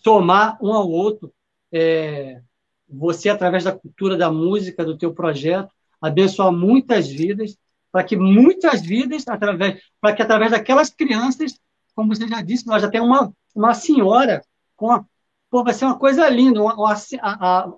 somar 0.03 0.59
um 0.61 0.73
ao 0.73 0.91
outro. 0.91 1.33
É, 1.71 2.43
você, 2.89 3.29
através 3.29 3.63
da 3.63 3.71
cultura, 3.71 4.17
da 4.17 4.29
música, 4.33 4.85
do 4.85 4.99
teu 4.99 5.15
projeto, 5.15 5.73
abençoar 6.01 6.53
muitas 6.53 7.09
vidas, 7.09 7.57
para 7.93 8.05
que 8.05 8.17
muitas 8.17 8.81
vidas, 8.83 9.27
através, 9.29 9.83
para 10.01 10.15
que 10.15 10.23
através 10.23 10.53
daquelas 10.53 10.91
crianças, 10.91 11.59
como 11.95 12.15
você 12.15 12.27
já 12.27 12.41
disse, 12.41 12.67
nós 12.67 12.83
já 12.83 12.89
temos 12.89 13.09
uma, 13.09 13.33
uma 13.55 13.75
senhora 13.75 14.43
com 14.77 14.91
a, 14.91 15.05
pô, 15.51 15.65
vai 15.65 15.75
ser 15.75 15.85
uma 15.85 15.99
coisa 15.99 16.29
linda, 16.29 16.63
uma, 16.63 16.75
a, 16.75 16.95
a, 17.21 17.69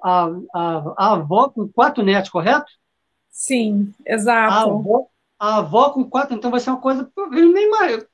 a, 0.54 0.94
a, 0.96 1.12
avó 1.14 1.48
com 1.48 1.66
quatro 1.68 2.04
netos, 2.04 2.30
correto? 2.30 2.70
Sim, 3.30 3.92
exato. 4.06 4.52
A 4.52 4.62
avó, 4.62 5.06
a 5.38 5.56
avó 5.56 5.90
com 5.90 6.04
quatro, 6.04 6.36
então 6.36 6.50
vai 6.50 6.60
ser 6.60 6.70
uma 6.70 6.80
coisa, 6.80 7.10
nem 7.30 7.70
mais, 7.70 8.04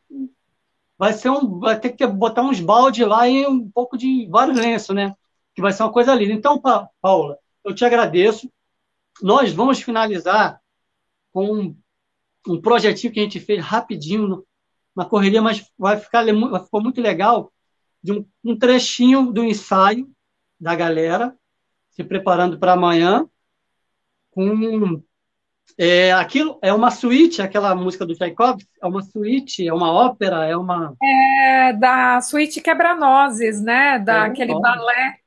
vai 0.99 1.12
ser 1.12 1.31
um, 1.31 1.61
vai 1.61 1.79
ter 1.79 1.90
que 1.90 2.05
botar 2.07 2.42
uns 2.42 2.61
balde 2.61 3.05
lá 3.05 3.29
e 3.29 3.47
um 3.47 3.71
pouco 3.71 3.97
de 3.97 4.27
vários 4.29 4.59
lenços, 4.59 4.94
né? 4.94 5.14
Que 5.55 5.62
vai 5.62 5.73
ser 5.73 5.85
uma 5.85 5.92
coisa 5.92 6.12
linda. 6.14 6.33
Então, 6.33 6.61
Paula, 7.01 7.38
eu 7.64 7.75
te 7.75 7.85
agradeço. 7.85 8.51
Nós 9.22 9.52
vamos 9.52 9.81
finalizar 9.81 10.61
com 11.33 11.52
um, 11.52 11.76
um 12.46 12.61
projetinho 12.61 13.12
que 13.12 13.20
a 13.20 13.22
gente 13.22 13.40
fez 13.40 13.62
rapidinho 13.64 14.44
na 14.94 15.04
correria, 15.04 15.42
mas 15.42 15.64
vai 15.78 15.96
ficar 15.96 16.24
ficou 16.64 16.83
muito 16.83 17.00
legal 17.00 17.52
de 18.02 18.12
um, 18.12 18.26
um 18.44 18.59
trechinho 18.59 19.33
do 19.33 19.44
ensaio 19.44 20.11
da 20.61 20.74
galera 20.74 21.37
se 21.90 22.02
preparando 22.04 22.59
para 22.59 22.72
amanhã 22.72 23.28
com 24.31 25.02
é, 25.76 26.12
aquilo 26.12 26.59
é 26.62 26.72
uma 26.72 26.90
suíte, 26.90 27.42
aquela 27.42 27.74
música 27.74 28.07
do 28.07 28.14
Tchaikovsky, 28.14 28.68
é 28.81 28.87
uma 28.87 29.02
suíte, 29.02 29.66
é 29.66 29.72
uma 29.72 29.92
ópera, 29.92 30.46
é 30.46 30.57
uma. 30.57 30.94
É 31.02 31.72
da 31.74 32.20
suíte 32.20 32.61
Quebra-Nozes, 32.61 33.61
né? 33.61 33.98
Daquele 33.98 34.52
é, 34.52 34.59
balé 34.59 35.18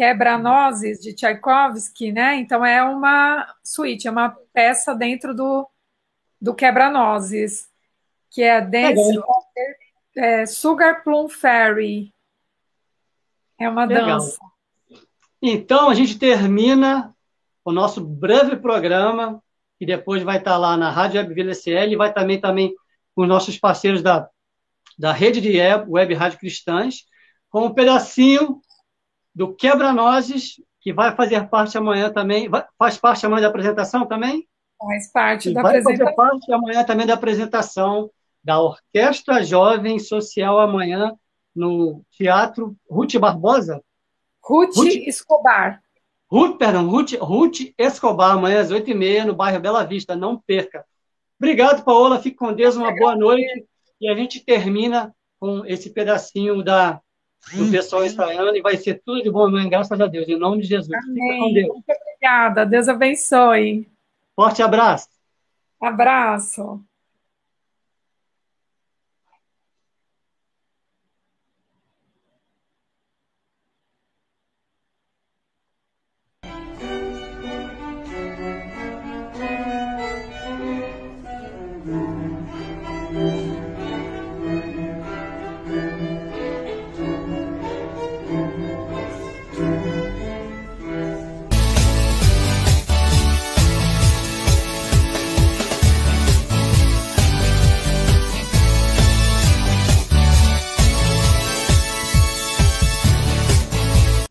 Quebra-Nozes 0.00 0.98
de 0.98 1.12
Tchaikovsky, 1.12 2.10
né? 2.10 2.36
Então 2.36 2.64
é 2.64 2.82
uma 2.82 3.54
suíte, 3.62 4.08
é 4.08 4.10
uma 4.10 4.30
peça 4.50 4.94
dentro 4.94 5.34
do, 5.34 5.68
do 6.40 6.54
Quebra-Nozes, 6.54 7.68
que 8.30 8.42
é 8.42 8.62
Dance 8.62 9.20
é, 10.16 10.46
Sugar 10.46 11.04
Plum 11.04 11.28
Fairy. 11.28 12.14
É 13.58 13.68
uma 13.68 13.84
Legal. 13.84 14.06
dança. 14.06 14.38
Então 15.42 15.90
a 15.90 15.94
gente 15.94 16.18
termina 16.18 17.14
o 17.62 17.70
nosso 17.70 18.00
breve 18.02 18.56
programa 18.56 19.42
que 19.78 19.84
depois 19.84 20.22
vai 20.22 20.38
estar 20.38 20.56
lá 20.56 20.78
na 20.78 20.90
Rádio 20.90 21.20
Web 21.20 21.34
Vila 21.34 21.50
SL, 21.50 21.92
e 21.92 21.96
vai 21.96 22.10
também, 22.10 22.40
também 22.40 22.74
com 23.14 23.20
os 23.20 23.28
nossos 23.28 23.58
parceiros 23.58 24.00
da, 24.00 24.30
da 24.98 25.12
rede 25.12 25.42
de 25.42 25.58
web, 25.58 25.90
web 25.90 26.14
Rádio 26.14 26.38
Cristãs, 26.38 27.04
com 27.50 27.66
um 27.66 27.74
pedacinho 27.74 28.62
do 29.34 29.54
Quebra-Nozes, 29.54 30.60
que 30.80 30.92
vai 30.92 31.14
fazer 31.14 31.48
parte 31.48 31.76
amanhã 31.76 32.10
também, 32.10 32.48
vai, 32.48 32.64
faz 32.78 32.96
parte 32.96 33.24
amanhã 33.26 33.42
da 33.42 33.48
apresentação 33.48 34.06
também? 34.06 34.48
Faz 34.78 35.12
parte 35.12 35.52
da 35.52 35.62
vai 35.62 35.78
apresentação. 35.78 35.98
Vai 35.98 36.14
fazer 36.14 36.16
parte 36.16 36.52
amanhã 36.52 36.84
também 36.84 37.06
da 37.06 37.14
apresentação 37.14 38.10
da 38.42 38.60
Orquestra 38.60 39.42
Jovem 39.44 39.98
Social 39.98 40.58
amanhã 40.58 41.14
no 41.54 42.02
Teatro 42.10 42.74
Ruth 42.90 43.16
Barbosa? 43.16 43.82
Ruth, 44.42 44.74
Ruth 44.74 44.94
Escobar. 45.06 45.82
Ruth, 46.30 46.58
perdão, 46.58 46.88
Ruth, 46.88 47.12
Ruth 47.20 47.72
Escobar, 47.76 48.32
amanhã 48.32 48.60
às 48.60 48.70
8h30, 48.70 49.24
no 49.26 49.34
bairro 49.34 49.60
Bela 49.60 49.84
Vista. 49.84 50.16
Não 50.16 50.38
perca. 50.38 50.84
Obrigado, 51.38 51.84
Paola. 51.84 52.20
Fique 52.20 52.36
com 52.36 52.52
Deus. 52.52 52.76
Uma 52.76 52.94
boa 52.94 53.16
noite. 53.16 53.66
E 54.00 54.08
a 54.08 54.14
gente 54.14 54.44
termina 54.44 55.14
com 55.38 55.64
esse 55.66 55.90
pedacinho 55.90 56.62
da, 56.62 57.00
do 57.54 57.70
pessoal 57.70 58.04
ensaiando 58.04 58.56
e 58.56 58.62
vai 58.62 58.76
ser 58.76 59.02
tudo 59.04 59.22
de 59.22 59.30
bom, 59.30 59.50
graças 59.68 60.00
a 60.00 60.06
Deus. 60.06 60.28
Em 60.28 60.38
nome 60.38 60.62
de 60.62 60.68
Jesus. 60.68 60.92
Amém. 61.04 61.14
Fica 61.14 61.38
com 61.38 61.52
Deus. 61.52 61.68
Muito 61.68 61.84
obrigada. 61.90 62.66
Deus 62.66 62.88
abençoe. 62.88 63.88
Forte 64.36 64.62
abraço. 64.62 65.08
Abraço. 65.80 66.84